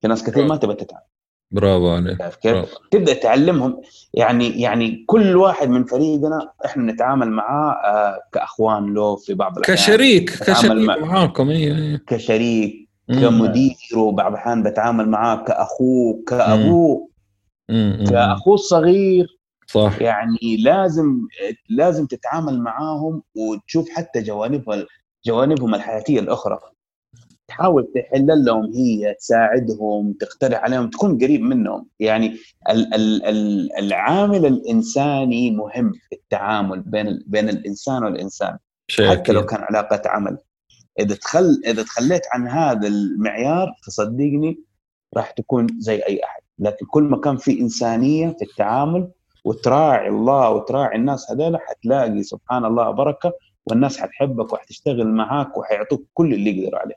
[0.00, 1.02] في ناس كثير ما تبغى تتعب.
[1.50, 2.20] برافو عليك.
[2.20, 2.76] عارف كيف؟ برافو.
[2.90, 3.82] تبدأ تعلمهم.
[4.14, 9.76] يعني يعني كل واحد من فريقنا إحنا نتعامل معاه آه، كأخوان له في بعض الأحيان.
[9.76, 12.81] كشريك كشريك مع- معاكم اي اي كشريك.
[13.20, 17.08] كمدير وبعض الأحيان بتعامل معاه كأخوه كأبوه.
[18.10, 19.38] كأخوه الصغير.
[19.66, 20.02] صح.
[20.02, 21.20] يعني لازم
[21.68, 24.86] لازم تتعامل معاهم وتشوف حتى جوانبها
[25.26, 26.58] جوانبهم الحياتية الأخرى.
[27.48, 31.86] تحاول تحل لهم هي تساعدهم تقترح عليهم تكون قريب منهم.
[32.00, 32.36] يعني
[32.70, 38.58] ال ال ال العامل الإنساني مهم في التعامل بين ال- بين الإنسان والإنسان
[39.10, 39.46] حتى لو.
[39.46, 40.38] كان علاقة عمل.
[41.00, 44.60] إذا تخل إذا تخليت عن هذا المعيار فصدقني
[45.16, 46.42] راح تكون زي أي أحد.
[46.58, 49.08] لكن كل ما كان في إنسانية في التعامل
[49.44, 53.32] وتراعي الله وتراعي الناس هذول حتلاقي سبحان الله بركة
[53.66, 56.94] والناس حتحبك وحتشتغل معاك وحيعطوك كل اللي يقدروا عليه.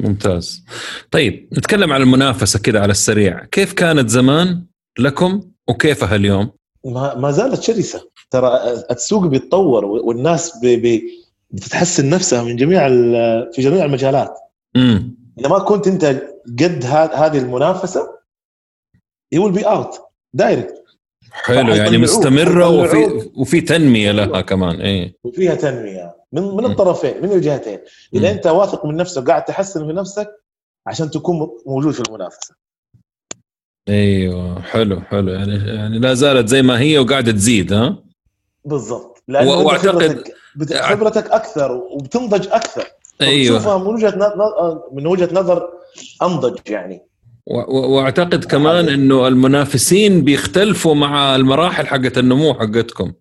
[0.00, 0.64] ممتاز.
[1.10, 3.44] طيب نتكلم عن المنافسة كذا على السريع.
[3.44, 4.64] كيف كانت زمان
[4.98, 6.50] لكم وكيفها اليوم
[6.84, 8.10] ما, ما زالت شرسة.
[8.30, 12.88] ترى السوق بيتطور والناس بي بي بتتحسن نفسها من جميع
[13.52, 14.34] في جميع المجالات.
[14.76, 16.04] امم إذا ما كنت أنت
[16.60, 18.08] قد هذه المنافسة
[19.32, 20.00] you will be out
[20.34, 20.82] direct
[21.32, 23.30] حلو يعني مستمرة وفي.
[23.36, 26.16] وفي تنمية لها كمان اي وفيها تنمية.
[26.32, 26.64] من من.
[26.64, 27.78] الطرفين من الجهتين.
[28.14, 28.30] إذا.
[28.30, 30.28] أنت واثق من نفسك قاعد تحسن في نفسك
[30.86, 32.54] عشان تكون موجود في المنافسة.
[33.88, 35.28] أيوه حلو حلو.
[35.32, 37.98] يعني يعني لا زالت زي ما هي وقاعدة تزيد ها؟
[38.64, 39.22] بالضبط.
[39.28, 40.34] لأنه و- أنت وأعتقد- خبرتك بت-
[40.82, 42.84] خبرتك أكثر وبتنضج أكثر.
[43.22, 43.58] أيوه.
[43.58, 45.68] تشوفها من وجهة ن- من وجهة نظر
[46.22, 47.06] أنضج يعني.
[47.68, 53.12] وأعتقد كمان إنه المنافسين بيختلفوا مع المراحل حقت النمو حقتكم.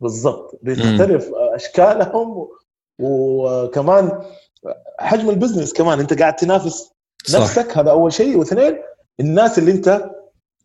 [0.00, 0.60] بالضبط.
[0.62, 2.48] بتختلف أشكالهم
[2.98, 4.20] وكمان
[4.98, 6.00] حجم البزنس كمان.
[6.00, 6.90] أنت قاعد تنافس
[7.26, 7.40] صح.
[7.40, 8.38] نفسك هذا أول شيء.
[8.38, 8.76] واثنين
[9.20, 10.10] الناس اللي أنت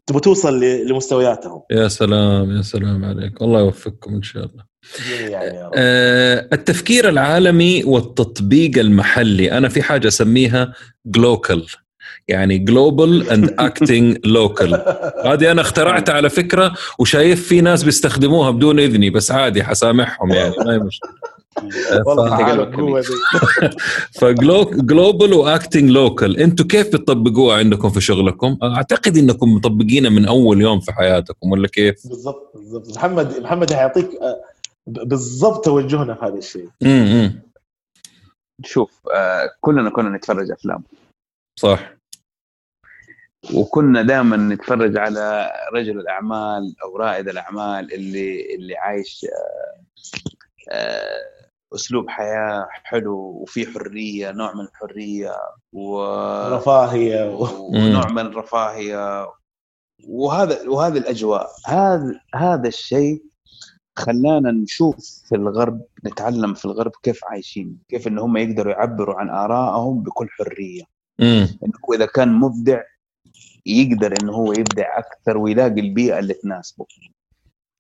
[0.05, 1.61] تبغى توصل لمستوياتهم.
[1.71, 3.41] يا سلام يا سلام عليك.
[3.41, 4.70] الله يوفقكم إن شاء الله.
[5.09, 5.69] يعني.
[5.75, 10.73] آه، التفكير العالمي والتطبيق المحلي أنا في حاجة أسميها
[11.05, 11.67] glocal
[12.27, 14.73] يعني global and acting local
[15.25, 20.53] هذه أنا اخترعتها على فكرة وشايف في ناس بيستخدموها بدون إذني بس عادي حسامحهم يعني
[20.65, 21.11] ما هي مشكله
[22.05, 23.01] والله.
[24.11, 30.25] ف global و acting local أنتم كيف بتطبقوها عندكم في شغلكم؟ أعتقد إنكم مطبقينها من
[30.25, 34.50] أول يوم في حياتكم ولا كيف؟ بالضبط بالضبط محمد محمد حيعطيك آه،
[34.87, 36.69] بالضبط توجهنا في هذا الشيء.
[38.65, 40.83] شوف آه كلنا كنا نتفرج أفلام.
[41.59, 41.93] صح.
[43.53, 49.83] وكنا دائما نتفرج على رجل الأعمال أو رائد الأعمال اللي اللي عايش آه،
[50.71, 51.41] آه،
[51.75, 55.35] أسلوب حياة حلو وفي حرية نوع من الحرية
[55.73, 56.03] و...
[56.55, 57.47] رفاهية و...
[57.75, 59.27] ونوع من الرفاهية.
[60.07, 63.23] وهذا وهذه الأجواء هذا هذا الشيء
[63.95, 64.95] خلانا نشوف
[65.29, 70.27] في الغرب نتعلم في الغرب كيف عايشين كيف إن هم يقدروا يعبروا عن آرائهم بكل
[70.29, 70.83] حرية.
[71.63, 72.81] إنه هو إذا كان مبدع
[73.65, 76.85] يقدر إنه هو يبدع أكثر ويلاقي البيئة اللي تناسبه.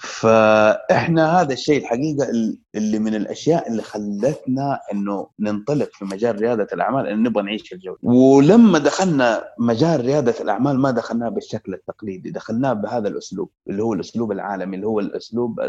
[0.01, 2.27] فإحنا هذا الشيء الحقيقة
[2.75, 7.95] اللي من الأشياء اللي خلتنا إنه ننطلق في مجال ريادة الأعمال إنه نبغى نعيش الجو.
[8.03, 14.31] ولما دخلنا مجال ريادة الأعمال ما دخلناه بالشكل التقليدي دخلناه بهذا الأسلوب اللي هو الأسلوب
[14.31, 15.59] العالمي اللي هو الأسلوب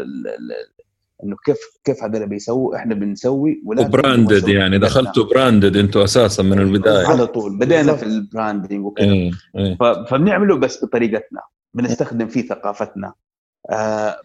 [1.23, 6.59] إنه كيف كيف هذول بيسووا إحنا بنسوي و branded يعني دخلتوا branded أنتوا أساسا من
[6.59, 7.07] البداية.
[7.07, 9.05] على طول بدينا في ال branding وكذا.
[9.05, 9.31] إيه.
[9.57, 9.77] إيه.
[10.09, 11.41] فبنعمله بس بطريقتنا
[11.73, 13.13] بنستخدم فيه ثقافتنا.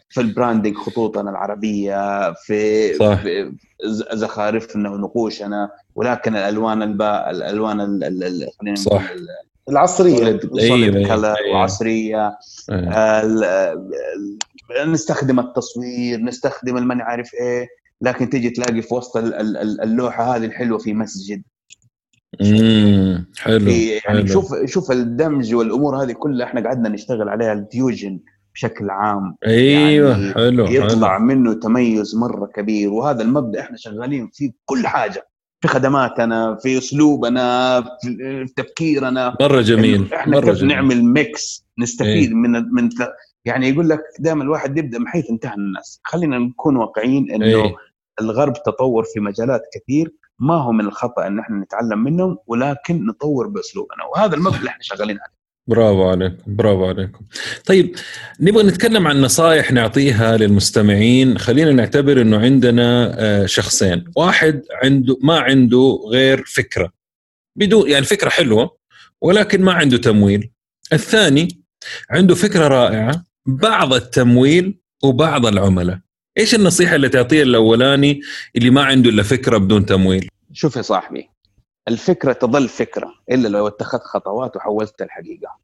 [0.08, 3.22] في ال branding خطوطنا العربية في, صح.
[3.22, 3.52] في
[4.12, 8.00] زخارفنا ونقوشنا ولكن الألوان الباء الألوان
[8.60, 9.12] خلينا صح
[9.68, 11.36] العصرية أيوة أيوة.
[11.54, 12.38] وعصرية
[12.70, 13.74] أيوة.
[14.86, 17.68] نستخدم التصوير نستخدم الماني عارف إيه
[18.00, 19.16] لكن تيجي تلاقي في وسط
[19.82, 21.42] اللوحة هذه الحلوة في مسجد
[22.40, 24.26] امم حلو يعني حلو.
[24.26, 28.20] شوف شوف الدمج والأمور هذه كلها إحنا قعدنا نشتغل عليها ال fusion
[28.54, 31.24] بشكل عام أيوه يعني حلو يطلع حلو.
[31.26, 35.28] منه تميز مرة كبير وهذا المبدأ إحنا شغالين فيه كل حاجة
[35.60, 40.74] في خدماتنا في أسلوبنا في تفكيرنا مرة جميل إحنا مرة كيف جميل.
[40.74, 42.88] نعمل mix نستفيد إيه؟ من من
[43.44, 47.74] يعني يقول لك دائما الواحد يبدأ من حيث انتهى الناس خلينا نكون واقعيين إنه إيه؟
[48.20, 53.46] الغرب تطور في مجالات كثير ما هو من الخطأ إن إحنا نتعلم منهم ولكن نطور
[53.48, 55.37] بأسلوبنا وهذا المبدأ اللي إحنا شغالين عليه
[55.68, 57.24] برافو عليكم برافو عليكم.
[57.64, 57.96] طيب
[58.40, 61.38] نبغى نتكلم عن نصائح نعطيها للمستمعين.
[61.38, 64.04] خلينا نعتبر إنه عندنا آه، شخصين.
[64.16, 66.92] واحد عنده ما عنده غير فكرة.
[67.56, 68.76] بدون يعني فكرة حلوة
[69.20, 70.50] ولكن ما عنده تمويل.
[70.92, 71.48] الثاني
[72.10, 75.98] عنده فكرة رائعة بعض التمويل وبعض العملاء.
[76.38, 78.20] إيش النصيحة اللي تعطيها الأولاني
[78.56, 81.28] اللي ما عنده إلا فكرة بدون تمويل؟ شوف يا صاحبي
[81.88, 85.58] الفكرة تظل فكرة إلا لو اتخذت خطوات وحولتها الحقيقة.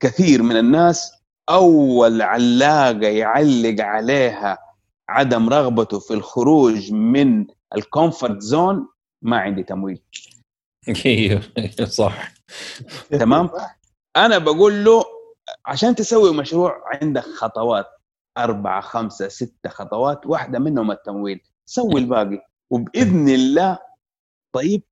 [0.00, 1.12] كثير من الناس
[1.50, 4.58] أول علاقة يعلق عليها
[5.08, 8.88] عدم رغبته في الخروج من ال comfort zone
[9.22, 10.02] ما عندي تمويل.
[11.06, 11.42] أيوه
[11.84, 12.32] صح.
[13.10, 13.50] تمام؟
[14.16, 15.04] أنا بقول له
[15.66, 17.86] عشان تسوي مشروع عندك خطوات
[18.38, 21.40] أربعة خمسة ستة خطوات واحدة منهم التمويل.
[21.66, 22.46] سوي الباقي.
[22.70, 23.87] وبإذن الله
[24.58, 24.82] طيب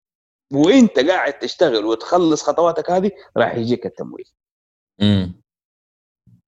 [0.53, 4.25] وانت قاعد تشتغل وتخلص خطواتك هذه راح يجيك التمويل.
[5.03, 5.41] امم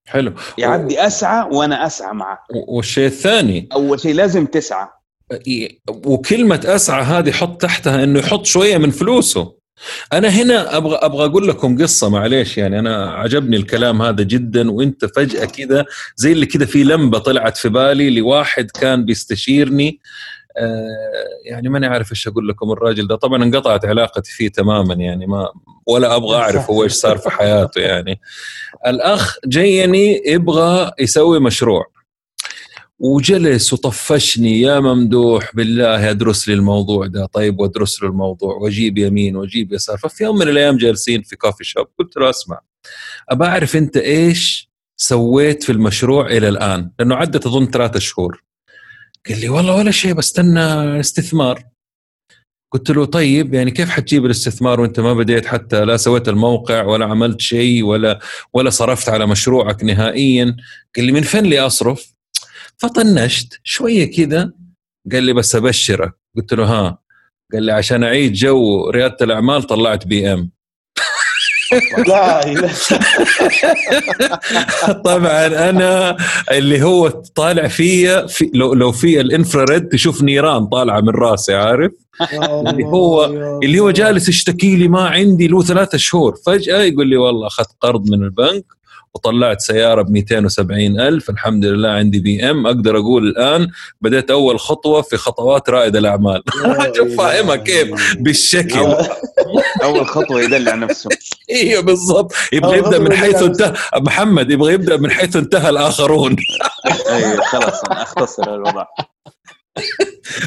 [0.07, 0.35] حلو.
[0.59, 2.41] يعدي أسعى وأنا أسعى معك.
[2.69, 3.69] والشيء الثاني.
[3.73, 4.89] أول شيء لازم تسعى.
[5.89, 9.59] وكلمة أسعى هذه حط تحتها إنه يحط شوية من فلوسه.
[10.13, 15.05] أنا هنا أبغى أبغى أقول لكم قصة معليش يعني أنا عجبني الكلام هذا جدا وأنت
[15.05, 15.85] فجأة كذا
[16.17, 20.01] زي اللي كذا في لمبة طلعت في بالي لواحد كان بيستشيرني.
[21.45, 23.17] يعني ماني عارف إيش أقول لكم الراجل ده.
[23.17, 25.49] طبعا انقطعت علاقتي فيه تماما يعني ما
[25.87, 28.21] ولا أبغى أعرف هو إيش صار في حياته يعني.
[28.87, 31.87] الأخ جيني يبغى يسوي مشروع.
[32.99, 37.27] وجلس وطفشني يا ممدوح بالله أدرس لي الموضوع ده.
[37.27, 39.97] طيب وأدرس له الموضوع وأجيب يمين وأجيب يسار.
[39.97, 42.61] ففي يوم من الأيام جالسين في coffee shop قلت له أسمع
[43.29, 48.48] أبى أعرف أنت إيش سويت في المشروع إلى الآن؟ لأنه عدت أظن ثلاثة شهور.
[49.29, 51.65] قال لي والله ولا شيء بستنى استثمار
[52.73, 57.05] قلت له طيب يعني كيف حتجيب الاستثمار وانت ما بديت حتى؟ لا سويت الموقع ولا
[57.07, 58.19] عملت شيء ولا
[58.53, 60.57] ولا صرفت على مشروعك نهائيا.
[60.97, 62.15] قال لي من فين لي أصرف؟
[62.77, 64.53] فطنشت شوية كذا
[65.13, 66.13] قال لي بس أبشرك.
[66.37, 66.99] قلت له ها.
[67.53, 70.51] قال لي عشان أعيد جو ريادة الأعمال طلعت BM.
[72.09, 72.41] لا
[75.05, 76.17] طبعا أنا
[76.51, 81.55] اللي هو طالع فيا في لو لو في ال infrared تشوف نيران طالعة من راسي
[81.55, 81.93] عارف؟
[82.43, 83.25] اللي هو
[83.63, 86.37] اللي هو جالس يشتكي لي ما عندي له ثلاثة شهور.
[86.47, 88.78] فجأة يقول لي والله أخذت قرض من البنك
[89.19, 91.31] وطلعت سيارة ب 270 ألف.
[91.31, 93.69] الحمد لله عندي بي ام أقدر أقول الآن
[94.01, 96.43] بديت أول خطوة في خطوات رائد الأعمال.
[96.97, 98.95] شوف فاهمها كيف؟ بالشكل.
[99.83, 101.11] اول خطوة يدلع نفسه.
[101.51, 102.33] إيوه بالضبط.
[102.53, 103.73] يبغى يبدأ من حيث انتهى.
[103.97, 106.37] محمد يبغى يبدأ من حيث انتهى الآخرون.
[107.11, 108.85] أيوه خلاص أختصر الوضع.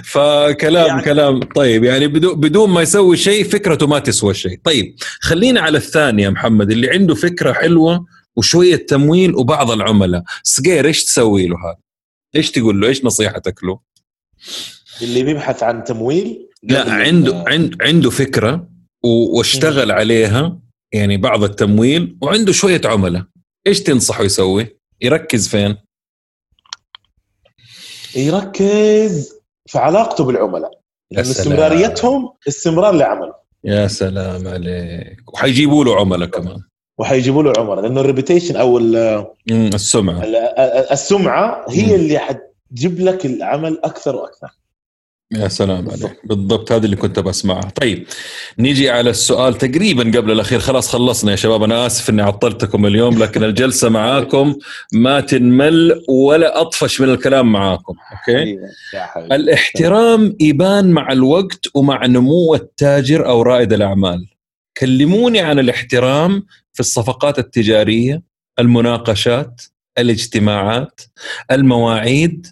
[0.03, 1.39] فكلام يعني كلام.
[1.55, 4.59] طيب يعني بدون ما يسوي شيء فكرته ما تسوى شيء.
[4.63, 8.05] طيب خلينا على الثانية محمد اللي عنده فكرة حلوة
[8.37, 10.23] وشوية تمويل وبعض العملاء.
[10.43, 11.77] صقير إيش تسوي له هذا؟
[12.35, 13.79] إيش تقول له؟ إيش نصيحتك له؟
[15.01, 18.69] اللي بيبحث عن تمويل؟ لا عنده عند عنده فكرة
[19.03, 20.59] واشتغل عليها
[20.93, 23.25] يعني بعض التمويل وعنده شوية عملاء.
[23.67, 25.77] إيش تنصحه يسوي؟ يركز فين؟
[28.15, 29.33] يركز
[29.65, 30.71] في علاقته بالعملاء.
[31.11, 33.33] لأن استمراريتهم استمرار لعمله.
[33.63, 35.33] يا سلام عليك.
[35.33, 36.63] وحيجيبوا له عملاء كمان.
[37.01, 38.77] وحيجيبوا له عمر لأنه الريبيتيشن أو
[39.49, 40.23] السمعة.
[40.23, 40.35] ال-
[40.91, 41.65] السمعة.
[41.69, 44.47] هي اللي حتجيب لك العمل أكثر وأكثر.
[45.31, 45.89] يا سلام.
[45.89, 46.19] عليك.
[46.23, 48.05] بالضبط هذا اللي كنت بسمعه طيب
[48.59, 50.59] نيجي على السؤال تقريبا قبل الأخير.
[50.59, 54.55] خلاص خلصنا يا شباب أنا آسف إني عطلتكم اليوم لكن الجلسة معاكم
[54.93, 58.57] ما تنمل ولا أطفش من الكلام معاكم أوكي؟
[59.35, 64.25] الاحترام يبان مع الوقت ومع نمو التاجر أو رائد الأعمال.
[64.81, 68.21] كلموني عن الاحترام في الصفقات التجارية
[68.59, 69.61] المناقشات
[69.97, 71.01] الاجتماعات
[71.51, 72.47] المواعيد.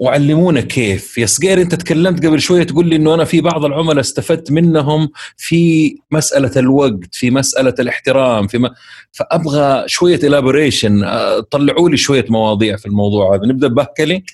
[0.00, 1.18] وعلمونا كيف.
[1.18, 5.08] يا صقير انت تكلمت قبل شوية تقول لي إنه أنا في بعض العملاء استفدت منهم
[5.36, 8.68] في مسألة الوقت في مسألة الاحترام في م...
[9.12, 11.04] فأبغى شوية الابوريشن
[11.50, 13.46] طلعوا لي شوية مواضيع في الموضوع هذا.
[13.46, 14.24] نبدأ بهكلي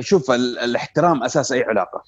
[0.00, 2.02] شوف ال- الاحترام أساس أي علاقة.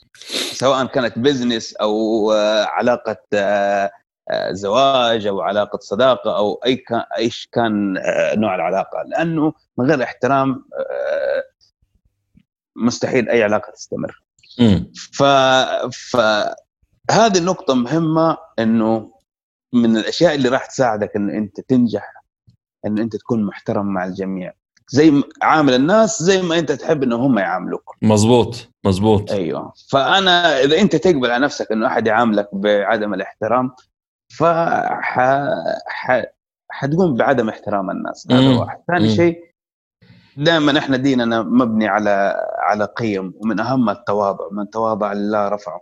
[0.52, 3.90] سواء كانت بزنس أو آه، علاقة آه،
[4.30, 7.94] آه، زواج أو علاقة صداقة أو أي كان أيش كان
[8.34, 9.02] نوع العلاقة.
[9.06, 10.64] لأنه من غير احترام
[12.76, 14.22] مستحيل أي علاقة تستمر.
[15.12, 15.22] ف
[16.10, 19.12] فهذه النقطة مهمة إنه
[19.72, 22.12] من الأشياء اللي راح تساعدك إن أنت تنجح
[22.86, 24.52] إن أنت تكون محترم مع الجميع.
[24.88, 27.96] زي عامل الناس زي ما انت تحب إنه هم يعاملوك.
[28.02, 29.72] مزبوط مزبوط أيوه.
[29.90, 33.70] فأنا إذا أنت تقبل على نفسك إنه أحد يعاملك بعدم الاحترام
[34.28, 34.44] ف
[35.84, 36.22] ح...
[36.68, 38.26] حتقوم بعدم احترام الناس.
[38.30, 38.48] هذا.
[38.48, 38.78] واحد.
[38.86, 39.16] ثاني.
[39.16, 39.52] شيء
[40.36, 45.80] دائما إحنا ديننا مبني على على قيم ومن أهم التواضع من تواضع لله رفعه.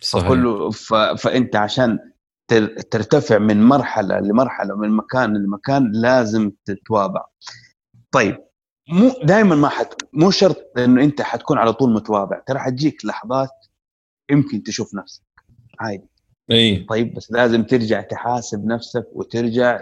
[0.00, 0.28] صحيح.
[0.28, 0.94] كله ف...
[0.94, 1.98] فأنت عشان
[2.50, 2.66] تر...
[2.66, 7.22] ترتفع من مرحلة لمرحلة من مكان لمكان لازم تتواضع.
[8.12, 8.38] طيب
[8.88, 13.66] مو دائما ما حت مو شرط إنه أنت حتكون على طول متواضع ترى حتجيك لحظات
[14.30, 15.22] يمكن تشوف نفسك
[15.80, 16.08] عادي.
[16.50, 16.86] إي.
[16.88, 19.80] طيب بس لازم ترجع تحاسب نفسك وترجع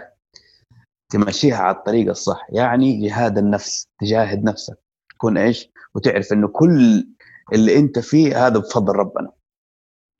[1.09, 4.77] تمشيها على الطريقة الصح يعني جهاد النفس تجاهد نفسك
[5.09, 7.07] تكون إيش؟ وتعرف إنه كل
[7.53, 9.31] اللي أنت فيه هذا بفضل ربنا.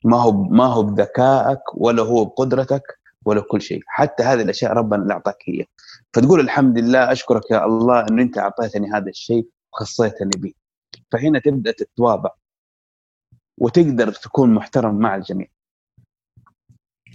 [0.04, 2.82] ما هو ما هو بذكائك ولا هو بقدرتك
[3.24, 3.82] ولا كل شيء.
[3.86, 5.64] حتى هذه الأشياء ربنا اللي أعطاك هي.
[6.12, 10.52] فتقول الحمد لله أشكرك يا الله إنه أنت أعطيتني هذا الشيء وخصيتني به.
[11.12, 12.30] فهنا تبدأ تتواضع
[13.58, 15.46] وتقدر تكون محترم مع الجميع.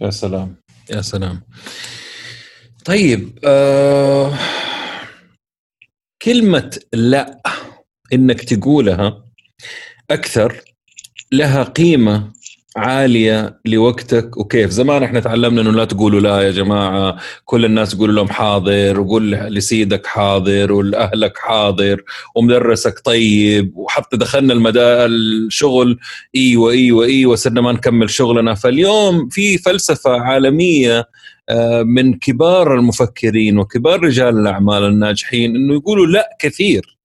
[0.01, 0.55] يا سلام.
[0.89, 1.41] يا سلام.
[2.85, 4.33] طيب آه
[6.21, 7.41] كلمة لا
[8.13, 9.23] إنك تقولها
[10.11, 10.63] أكثر
[11.31, 12.33] لها قيمة
[12.77, 14.37] عالية لوقتك.
[14.37, 17.17] وكيف؟ زمان إحنا تعلمنا إنه لا تقولوا لا يا جماعة.
[17.45, 22.03] كل الناس يقولوا لهم حاضر وقول لسيدك حاضر ولأهلك حاضر
[22.35, 25.99] ومدرسك طيب وحتى دخلنا المدى الشغل
[26.35, 28.53] إيوه إيوه إيوه صرنا ما نكمل شغلنا.
[28.53, 31.09] فاليوم في فلسفة عالمية
[31.49, 36.97] آه، من كبار المفكرين وكبار رجال الأعمال الناجحين إنه يقولوا لا كثير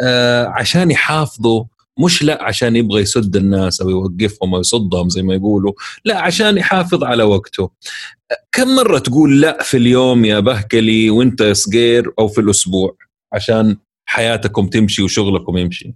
[0.00, 1.64] آه، عشان يحافظوا
[2.04, 5.72] مش لا عشان يبغى يسد الناس أو يوقفهم أو يصدهم زي ما يقولوا
[6.04, 7.70] لا عشان يحافظ على وقته.
[8.52, 12.96] كم مرة تقول لا في اليوم يا بهكلي وأنت صغير أو في الأسبوع
[13.32, 15.94] عشان حياتكم تمشي وشغلكم يمشي؟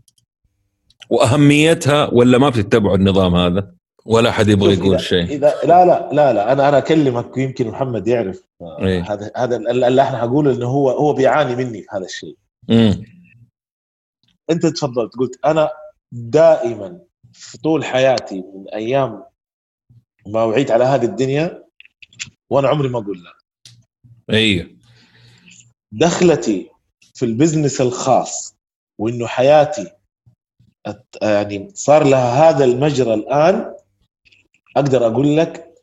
[1.10, 3.74] وأهميتها ولا ما بتتبعوا النظام هذا؟
[4.06, 5.24] ولا حد يبغى يقول شيء.
[5.24, 9.12] اذا لا لا لا لا أنا أنا أكلمك ويمكن محمد يعرف آه، إيه.
[9.12, 12.36] هذا هذا اللي إحنا حقوله إنه هو هو بيعاني مني في هذا الشيء.
[12.70, 13.04] امم
[14.50, 15.68] أنت تفضلت قلت أنا
[16.12, 17.00] دائما
[17.32, 19.24] في طول حياتي من أيام
[20.26, 21.64] ما وعيت على هذه الدنيا
[22.50, 23.32] وأنا عمري ما أقول لا.
[24.30, 24.70] أيوه
[25.92, 26.70] دخلتي
[27.14, 28.56] في البزنس الخاص
[29.00, 29.90] وإنه حياتي
[31.22, 33.74] يعني صار لها هذا المجرى الآن
[34.76, 35.74] أقدر أقول لك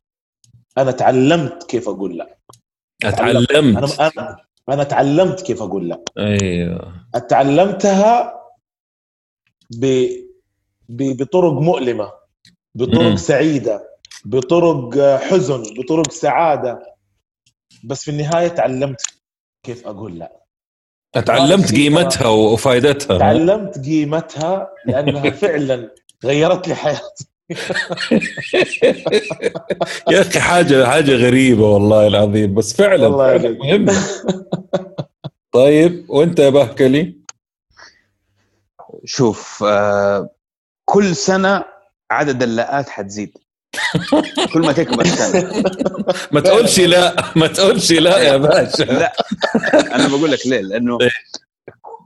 [0.77, 2.37] أنا تعلمت كيف أقول لا.
[3.03, 3.51] أتعلمت.
[3.51, 6.03] أنا أنا أنا تعلمت كيف أقول لا.
[6.17, 8.40] أيوه تعلمتها
[9.77, 10.07] ب...
[10.89, 11.17] ب...
[11.23, 12.11] بطرق مؤلمة
[12.75, 13.15] بطرق.
[13.15, 13.89] سعيدة
[14.25, 16.95] بطرق حزن بطرق سعادة.
[17.83, 19.01] بس في النهاية تعلمت
[19.63, 20.41] كيف أقول لا.
[21.15, 23.17] اتعلمت قيمتها وفائدتها.
[23.19, 25.95] تعلمت قيمتها لأنها فعلا
[26.25, 27.27] غيرت لي حياتي.
[30.09, 33.57] يا أخي حاجة حاجة غريبة والله العظيم بس فعلا والله فعلا أجل.
[33.59, 33.85] مهم
[35.53, 37.20] طيب وأنت يا بهكلي؟
[39.05, 40.29] شوف آه
[40.85, 41.65] كل سنة
[42.11, 43.37] عدد اللاءات حتزيد.
[44.53, 45.63] كل ما تكبر سنة.
[46.31, 48.83] ما تقولش لا ما تقولش لا يا باشا.
[48.83, 49.13] لا
[49.95, 50.97] أنا بقول لك ليه؟ لأنه.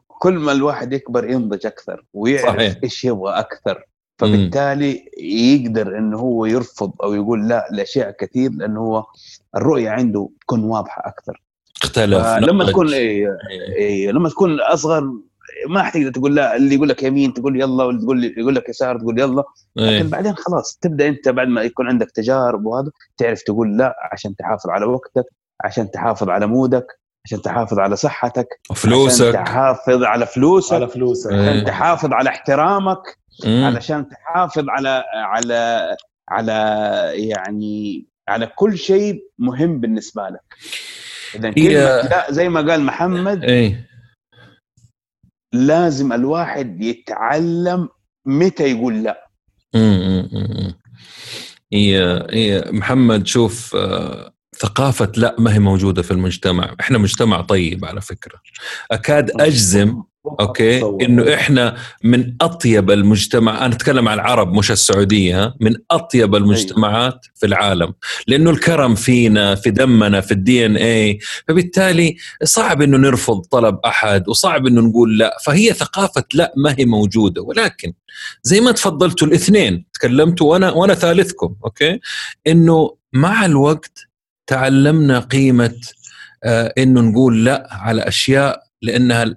[0.08, 2.76] كل ما الواحد يكبر ينضج أكثر ويعرف صحيح.
[2.84, 3.84] إيش يبغى أكثر.
[4.20, 9.06] فبالتالي يقدر إنه هو يرفض أو يقول لا لأشياء كثير لأنه هو
[9.56, 11.41] الرؤية عنده تكون واضحة أكثر.
[11.84, 12.66] اختلف لما.
[12.66, 13.28] تكون إيه
[13.78, 15.14] إيه لما تكون أصغر
[15.70, 18.99] ما حتقدر تقول لا اللي يقول لك يمين تقول يلا واللي تقول يقول لك يسار
[18.99, 19.43] تقول يلا
[19.80, 19.99] إيه.
[19.99, 24.36] لكن بعدين خلاص تبدأ أنت بعد ما يكون عندك تجارب وهذا تعرف تقول لا عشان
[24.36, 25.26] تحافظ على وقتك
[25.64, 26.88] عشان تحافظ على مودك
[27.26, 31.49] عشان تحافظ على صحتك عشان فلوسك تحافظ على فلوسك على فلوسك إيه.
[31.49, 33.64] عشان تحافظ على احترامك مم.
[33.66, 35.95] علشان تحافظ على على
[36.30, 36.51] على
[37.14, 40.41] يعني على كل شيء مهم بالنسبة لك
[41.36, 43.95] إذا كلمة لا زي ما قال محمد إيه
[45.56, 47.89] لازم الواحد يتعلم
[48.26, 49.30] متى يقول لا.
[51.74, 56.76] هي هي محمد شوف آه، ثقافة لا ما هي موجودة في المجتمع.
[56.80, 58.39] إحنا مجتمع طيب على فكرة.
[58.91, 60.03] أكاد أجزم
[60.39, 60.82] okay.
[60.82, 67.45] إنه إحنا من أطيب المجتمع أنا أتكلم عن العرب مش السعودية؟ من أطيب المجتمعات في
[67.45, 67.93] العالم.
[68.28, 74.67] لأنه الكرم فينا في دمنا في ال DNA فبالتالي صعب إنه نرفض طلب أحد وصعب
[74.67, 75.38] إنه نقول لا.
[75.45, 77.41] فهي ثقافة لا ما هي موجودة.
[77.41, 77.93] ولكن
[78.43, 81.99] زي ما تفضلتوا الاثنين تكلمتوا وأنا وأنا ثالثكم أوكي؟
[82.47, 83.99] إنه مع الوقت
[84.47, 85.76] تعلمنا قيمة
[86.43, 89.36] آه إنه نقول لا على أشياء لأنها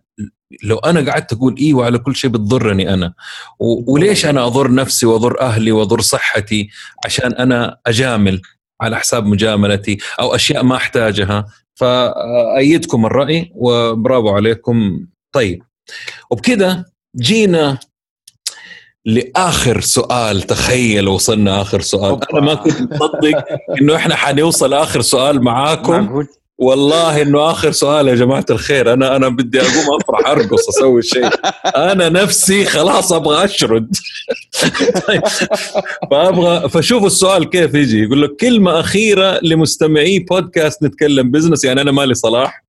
[0.63, 3.13] لو أنا قعدت أقول إيوه على كل شيء بتضرني أنا.
[3.61, 6.69] وليش أنا أضر نفسي وأضر أهلي وأضر صحتي
[7.05, 8.43] عشان أنا أجامل
[8.81, 15.07] على حساب مجاملتي أو أشياء ما أحتاجها؟ فأيدكم الرأي وبرافو عليكم.
[15.33, 15.63] طيب
[16.31, 16.85] وبكذا
[17.17, 17.79] جينا
[19.05, 20.43] لآخر سؤال.
[20.43, 22.21] تخيل وصلنا آخر سؤال.
[22.33, 23.45] أنا ما كنت مصدق
[23.81, 26.27] إنه إحنا حنوصل آخر سؤال معاكم.
[26.59, 28.93] والله إنه آخر سؤال يا جماعة الخير.
[28.93, 31.29] أنا أنا بدي أقوم أفرح أرقص أسوي شيء.
[31.77, 33.97] أنا نفسي خلاص أبغى أشرد.
[35.09, 35.23] طيب
[36.11, 38.03] فأبغى فشوفوا السؤال كيف يجي.
[38.03, 42.65] يقول لك كلمة أخيرة لمستمعي بودكاست نتكلم بزنس يعني أنا مالي صلاح.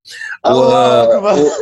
[0.46, 0.60] و...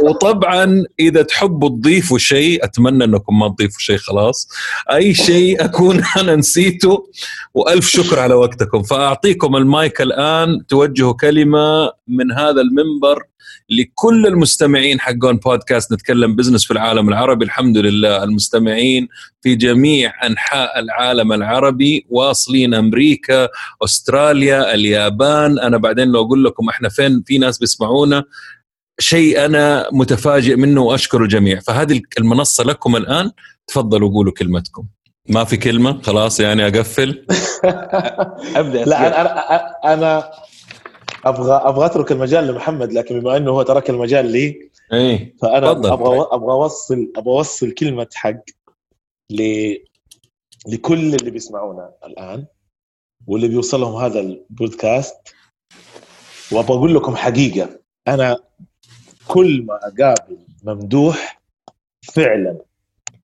[0.03, 4.49] وطبعا إذا تحبوا تضيفوا شيء أتمنى إنكم ما تضيفوا شيء خلاص.
[4.93, 7.07] أي شيء أكون أنا نسيته.
[7.55, 8.83] وألف شكر على وقتكم.
[8.83, 10.67] فأعطيكم المايك الآن.
[10.69, 11.99] توجهوا كلمة.
[12.19, 13.23] من هذا المنبر
[13.71, 17.45] لكل المستمعين حقون بودكاست نتكلم بزنس في العالم العربي.
[17.45, 19.09] الحمد لله المستمعين
[19.43, 23.49] في جميع أنحاء العالم العربي واصلين أمريكا
[23.85, 25.59] أستراليا اليابان.
[25.59, 28.25] أنا بعدين لو أقول لكم إحنا فين في ناس بيسمعونا.
[29.01, 33.31] شيء أنا متفاجئ منه واشكر الجميع فهذه المنصة لكم الآن.
[33.67, 34.85] تفضلوا قولوا كلمتكم.
[35.29, 37.25] ما في كلمة؟ خلاص يعني أقفل.
[38.61, 38.85] أبدأ.
[38.85, 40.31] لا أنا أنا أنا
[41.25, 45.93] أبغى أبغى أترك المجال لمحمد لكن بما إنه هو ترك المجال لي اي فأنا تفضل.
[45.93, 48.41] أبغى أبغى أوصل أبغى أوصل كلمة حق
[49.31, 49.43] ل
[50.69, 52.47] لكل اللي بيسمعونا الآن
[53.27, 55.35] واللي بيوصلهم هذا البودكاست
[56.53, 58.37] وأبغى أقول لكم حقيقة أنا
[59.29, 61.41] كل ما أقابل ممدوح
[62.15, 62.59] فعلا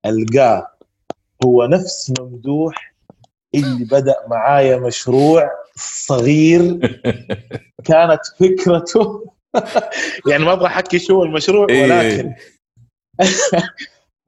[0.07, 0.69] ألقاه
[1.45, 2.95] هو نفس ممدوح
[3.55, 6.79] اللي بدأ معايا مشروع صغير
[7.89, 9.25] كانت فكرته.
[10.31, 11.83] يعني ما أبغى أحكي شو المشروع إيه.
[11.83, 12.35] ولكن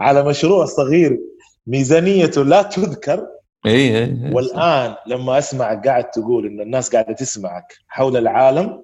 [0.01, 1.19] على مشروع صغير
[1.67, 3.27] ميزانيته لا تذكر.
[3.67, 8.83] اي اي والآن لما اسمع قاعد تقول إن الناس قاعدة تسمعك حول العالم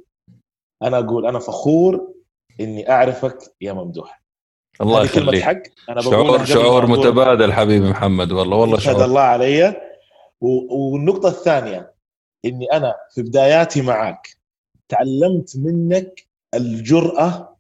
[0.82, 2.12] أنا أقول أنا فخور
[2.60, 4.22] إني أعرفك يا ممدوح.
[4.80, 5.42] الله يخليك.
[5.42, 6.86] حق؟ أنا شعور شعور.
[6.86, 9.04] متبادل حبيبي محمد والله والله شعور.
[9.04, 9.76] الله علي.
[10.40, 11.28] و- والنقطة
[12.44, 14.36] إني أنا في بداياتي معك
[14.88, 17.56] تعلمت منك الجرأة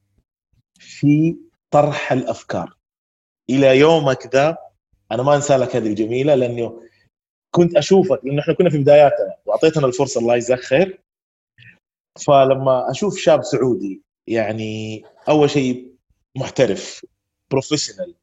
[0.78, 1.36] في
[1.70, 2.76] طرح الأفكار.
[3.50, 4.58] إلى يومك ذا
[5.12, 6.82] أنا ما أنسى لك هذه الجميلة لأنه
[7.50, 11.02] كنت أشوفك لأنه إحنا كنا في بداياتنا وأعطيتنا الفرصة الله يجزاك خير.
[12.26, 15.92] فلما أشوف شاب سعودي يعني أول شيء
[16.36, 17.06] محترف
[17.50, 18.14] professional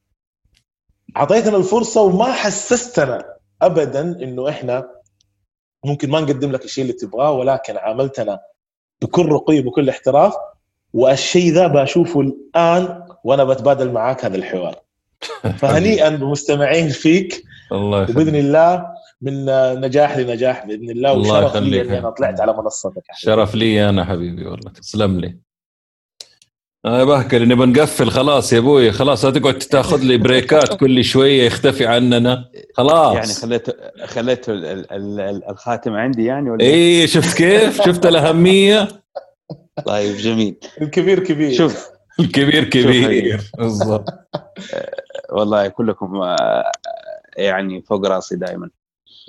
[1.18, 4.99] أعطيتنا الفرصة وما حسستنا ابدا إنه إحنا
[5.86, 8.40] ممكن ما نقدم لك الشيء اللي تبغاه ولكن عاملتنا
[9.02, 10.34] بكل رقي وبكل احتراف
[10.94, 14.76] والشيء ذا بشوفه الآن وأنا بتبادل معاك هذا الحوار
[15.60, 18.86] فهنيئا بمستمعين فيك الله وبإذن يخليك الله
[19.22, 19.46] من
[19.82, 21.82] نجاح لنجاح بإذن الله الله وشرف لي.
[21.82, 23.36] إني أنا طلعت على منصتك حبيبي.
[23.36, 25.38] شرف لي أنا حبيبي والله تسلم لي
[26.86, 28.10] آه بهكر نبى نقفل.
[28.12, 32.50] خلاص يا أبوي خلاص لا تقعد تاخذ لي بريكات كل شوية يختفي عننا.
[32.74, 33.16] خلاص.
[33.16, 33.74] يعني خليته
[34.06, 38.88] خليته ال- ال- ال- الخاتم عندي يعني ولا اي شفت كيف؟ شفت الأهمية؟
[39.86, 40.56] طيب جميل.
[40.82, 41.54] الكبير كبير.
[41.54, 41.90] شوف.
[42.20, 43.42] الكبير كبير.
[43.58, 44.10] بالضبط.
[45.32, 46.72] والله كلكم آه،
[47.38, 48.70] يعني فوق راسي دائما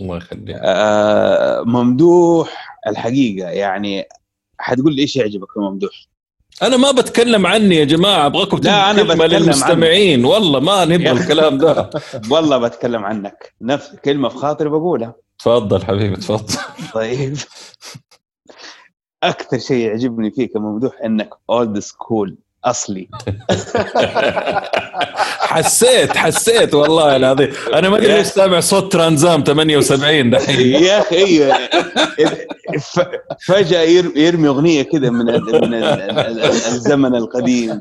[0.01, 0.57] الله يخليك.
[0.63, 4.05] آه ممدوح الحقيقة يعني
[4.59, 6.10] حتقول لي إيش يعجبك في ممدوح؟
[6.63, 11.59] أنا ما بتكلم عني يا جماعة أبغاكم لا، كلمة بتكلم للمستمعين والله ما نبغى الكلام
[11.59, 11.91] ده.
[12.31, 13.55] والله بتكلم عنك.
[13.63, 15.15] نفس كلمة في خاطري بقولها.
[15.39, 16.55] تفضل حبيبي تفضل.
[16.95, 17.37] طيب.
[19.23, 23.09] أكثر شيء يعجبني فيك ممدوح إنك old school أصلي.
[25.51, 27.53] حسيت حسيت والله العظيم.
[27.75, 30.83] أنا ما أدري ليش سامع صوت ترانزام 78 دحين.
[30.85, 31.53] يا أخي
[33.47, 35.75] فجأة ير- يرمي أغنية كذا من من ال- ال-
[36.15, 37.81] ال- الزمن القديم.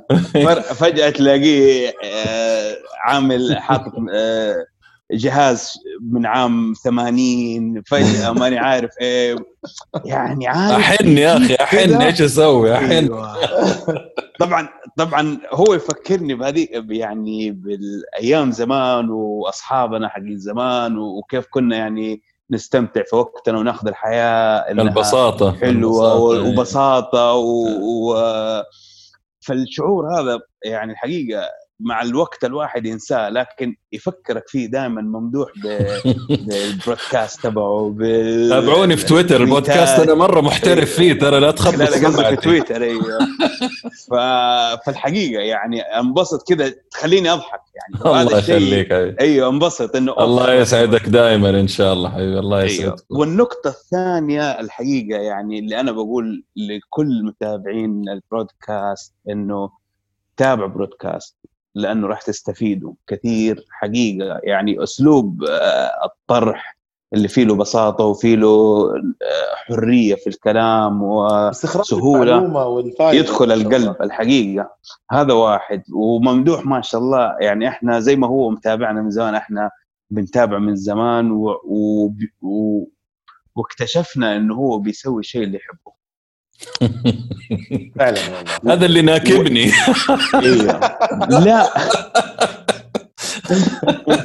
[0.76, 4.56] فجأة تلاقيه آه، عامل حاطط آه،
[5.12, 9.36] جهاز من عام 80 فجأة ماني عارف إيه
[10.06, 12.02] يعني عارف أحن يا أخي أحن.
[12.02, 13.36] إيش أسوي أحن أيوة.
[14.40, 23.04] طبعا طبعا هو يفكرني بهذه يعني بالأيام زمان وأصحابنا حقين زمان وكيف كنا يعني نستمتع
[23.04, 26.54] في وقتنا وناخذ الحياة البساطة حلوة البساطة، إيه.
[26.54, 27.66] وبساطة و...
[27.82, 28.16] و...
[29.42, 31.42] فالشعور هذا يعني الحقيقة
[31.80, 35.50] مع الوقت الواحد ينساه لكن يفكرك فيه دائما ممدوح
[36.48, 37.96] بالبرودكاست تبعه.
[38.50, 42.36] تابعوني في تويتر البودكاست أنا مرة محترف فيه ترى لا تخبط لا لا في.
[42.36, 43.20] تويتر أيوه
[44.10, 44.14] ف...
[44.86, 49.16] فالحقيقة يعني انبسط كذا تخليني أضحك يعني الله يخليك حبيبي.
[49.20, 54.60] أيوه انبسط إنه الله يسعدك دائما إن شاء الله حبيبي الله أيوه يسعدك والنقطة الثانية
[54.60, 59.70] الحقيقة يعني اللي أنا بقول لكل متابعين البرودكاست إنه
[60.38, 61.38] تابع برودكاست
[61.82, 62.94] لأنه راح تستفيدوا.
[63.08, 64.40] كثير حقيقة.
[64.44, 66.80] يعني أسلوب آه، الطرح
[67.14, 72.36] اللي فيه له بساطة وفيه له آه، حرية في الكلام و استخراج سهولة.
[72.38, 73.52] المعلومة والفائدة يدخل.
[73.52, 74.70] القلب الحقيقة.
[75.12, 75.84] هذا واحد.
[75.96, 77.36] وممدوح ما شاء الله.
[77.40, 79.72] يعني إحنا زي ما هو متابعنا من زمان إحنا
[80.12, 81.50] بنتابع من زمان و...
[81.64, 82.12] و...
[82.42, 82.86] و...
[83.56, 85.89] واكتشفنا إنه هو بيسوي الشيء اللي يحبه.
[88.00, 88.74] فعلا والله.
[88.74, 89.72] هذا اللي ناكبني.
[90.36, 90.80] أيوه
[91.30, 91.70] لا.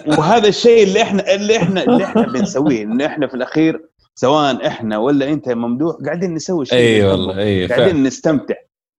[0.07, 3.81] وهذا الشيء اللي إحنا اللي إحنا اللي إحنا بنسويه انه إحنا في الأخير
[4.15, 7.05] سواء إحنا ولا أنت يا ممدوح قاعدين نسوي الشيء اللي أي.
[7.05, 7.83] والله أي فعلا.
[7.83, 8.55] قاعدين نستمتع.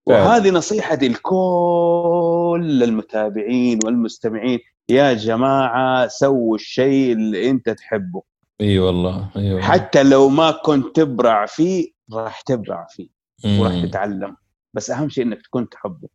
[0.07, 4.59] وهذه نصيحتي لكل المتابعين والمستمعين.
[4.89, 8.21] يا جماعة سووا الشيء اللي أنت تحبه.
[8.61, 9.61] أي والله أي والله.
[9.61, 13.14] حتى لو ما كنت تبرع فيه راح تبرع فيه.
[13.43, 13.85] وراح.
[13.85, 14.37] تتعلم
[14.73, 16.07] بس أهم شيء إنك تكون تحبه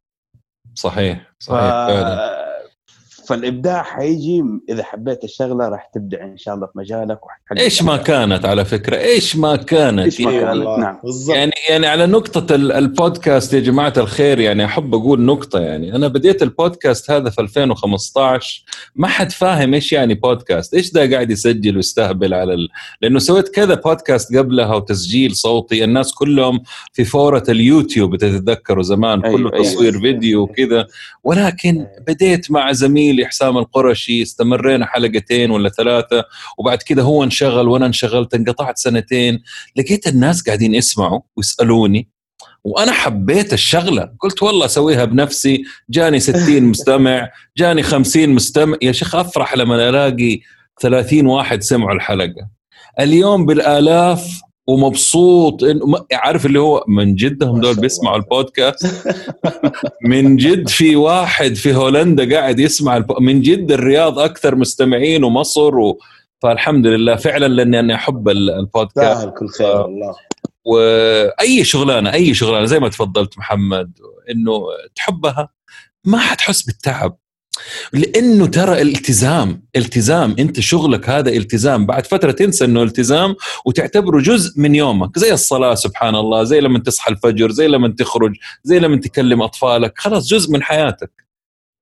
[0.74, 1.32] صحيح.
[1.38, 2.49] صحيح فعلا
[3.30, 7.18] فالإبداع حيجي إذا حبيت الشغلة راح تبدع إن شاء الله في مجالك
[7.58, 10.66] إيش ما كانت على فكرة إيش ما كانت إيش ما إي كانت.
[10.78, 10.98] نعم.
[11.04, 15.96] بالضبط يعني يعني على نقطة ال- البودكاست يا جماعة الخير يعني أحب أقول نقطة يعني
[15.96, 18.64] أنا بديت البودكاست هذا في 2015
[18.96, 22.68] ما حد فاهم إيش يعني بودكاست إيش ده قاعد يسجل ويستهبل على ال...
[23.02, 26.60] لأنه سويت كذا بودكاست قبلها وتسجيل صوتي الناس كلهم
[26.92, 29.64] في فورة اليوتيوب تتذكروا زمان أيوة، كله أيوة.
[29.64, 30.86] تصوير فيديو وكذا
[31.24, 36.24] ولكن بديت مع زميلي حسام القرشي استمرينا حلقتين ولا ثلاثة
[36.58, 39.42] وبعد كده هو انشغل وأنا انشغلت انقطعت سنتين
[39.76, 42.08] لقيت الناس قاعدين يسمعوا ويسألوني
[42.64, 49.14] وأنا حبيت الشغلة قلت والله أسويها بنفسي جاني 60 مستمع جاني 50 مستمع يا شيخ
[49.14, 50.40] أفرح لما ألاقي
[50.80, 52.48] 30 واحد سمعوا الحلقة.
[53.00, 55.82] اليوم بالآلاف ومبسوط انه
[56.12, 58.16] عارف اللي هو من جد هم دول بيسمعوا.
[58.16, 58.86] البودكاست؟
[60.10, 63.12] من جد في واحد في هولندا قاعد يسمع الب...
[63.20, 65.98] من جد الرياض أكثر مستمعين ومصر و...
[66.42, 69.28] فالحمد لله فعلا لاني أنا أحب ال- البودكاست.
[69.38, 70.14] كل خير والله.
[70.64, 73.92] واي شغلانة أي شغلانة زي ما تفضلت محمد
[74.30, 74.60] إنه
[74.94, 75.48] تحبها
[76.04, 77.16] ما حتحس بالتعب.
[77.92, 81.86] لأنه ترى التزام التزام أنت شغلك هذا التزام.
[81.86, 83.34] بعد فترة تنسى إنه التزام
[83.66, 85.18] وتعتبره جزء من يومك.
[85.18, 89.92] زي الصلاة سبحان الله زي لما تصحى الفجر زي لما تخرج زي لما تكلم أطفالك.
[89.98, 91.10] خلاص جزء من حياتك.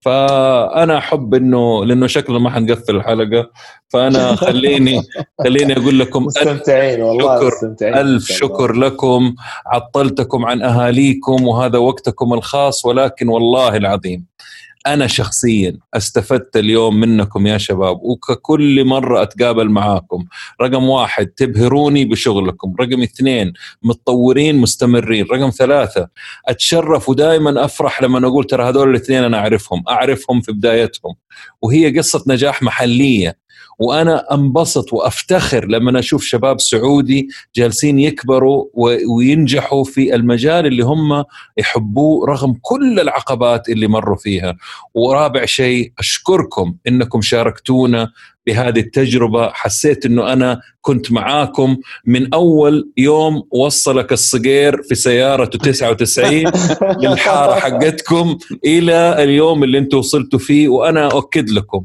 [0.00, 3.50] فأنا أحب إنه لأنه شكله ما حنقفل الحلقة.
[3.88, 5.02] فأنا خليني
[5.44, 7.46] خليني أقول لكم مستمتعين والله شكر.
[7.46, 7.96] مستمتعين.
[7.96, 8.18] الله.
[8.20, 9.34] شكر لكم.
[9.66, 14.26] عطلتكم عن أهاليكم وهذا وقتكم الخاص ولكن والله العظيم
[14.86, 20.24] أنا شخصيا استفدت اليوم منكم يا شباب وككل مرة أتقابل معاكم
[20.62, 23.52] رقم واحد تبهروني بشغلكم رقم اثنين
[23.82, 26.08] متطورين مستمرين رقم ثلاثة
[26.48, 31.14] أتشرف ودائما أفرح لما أقول ترى هذول الاثنين أنا أعرفهم أعرفهم في بدايتهم
[31.62, 33.47] وهي قصة نجاح محلية.
[33.78, 38.64] وأنا أنبسط وأفتخر لما أشوف شباب سعودي جالسين يكبروا
[39.16, 41.24] وينجحوا في المجال اللي هم
[41.58, 44.56] يحبوه رغم كل العقبات اللي مروا فيها.
[44.94, 48.10] ورابع شيء أشكركم إنكم شاركتونا
[48.46, 49.50] بهذه التجربة.
[49.50, 51.76] حسيت إنه أنا كنت معاكم
[52.06, 56.44] من أول يوم وصلك الصقير في سيارته 99
[57.02, 60.68] للحارة حقتكم إلى اليوم اللي أنتم وصلتوا فيه.
[60.68, 61.84] وأنا أؤكد لكم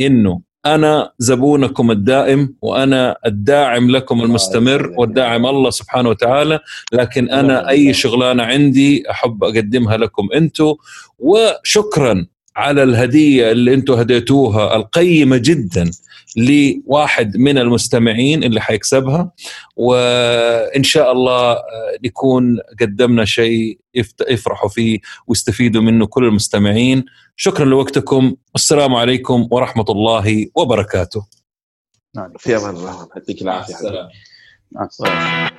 [0.00, 6.60] إنه أنا زبونكم الدائم وأنا الداعم لكم المستمر والداعم الله سبحانه وتعالى
[6.92, 10.74] لكن أنا أي شغلانة عندي أحب أقدمها لكم أنتم
[11.18, 12.26] وشكرا.
[12.56, 15.90] على الهدية اللي أنتم هديتوها القيمة جدا
[16.36, 19.32] لواحد من المستمعين اللي حيكسبها
[19.76, 21.56] وإن شاء الله
[22.04, 23.78] نكون قدمنا شيء
[24.30, 27.04] يفرحوا فيه ويستفيدوا منه كل المستمعين.
[27.36, 28.34] شكرا لوقتكم.
[28.54, 31.26] والسلام عليكم ورحمة الله وبركاته.
[32.38, 33.08] في أمان الله.
[33.16, 33.74] يعطيك العافية.
[34.72, 35.50] مع السلامة.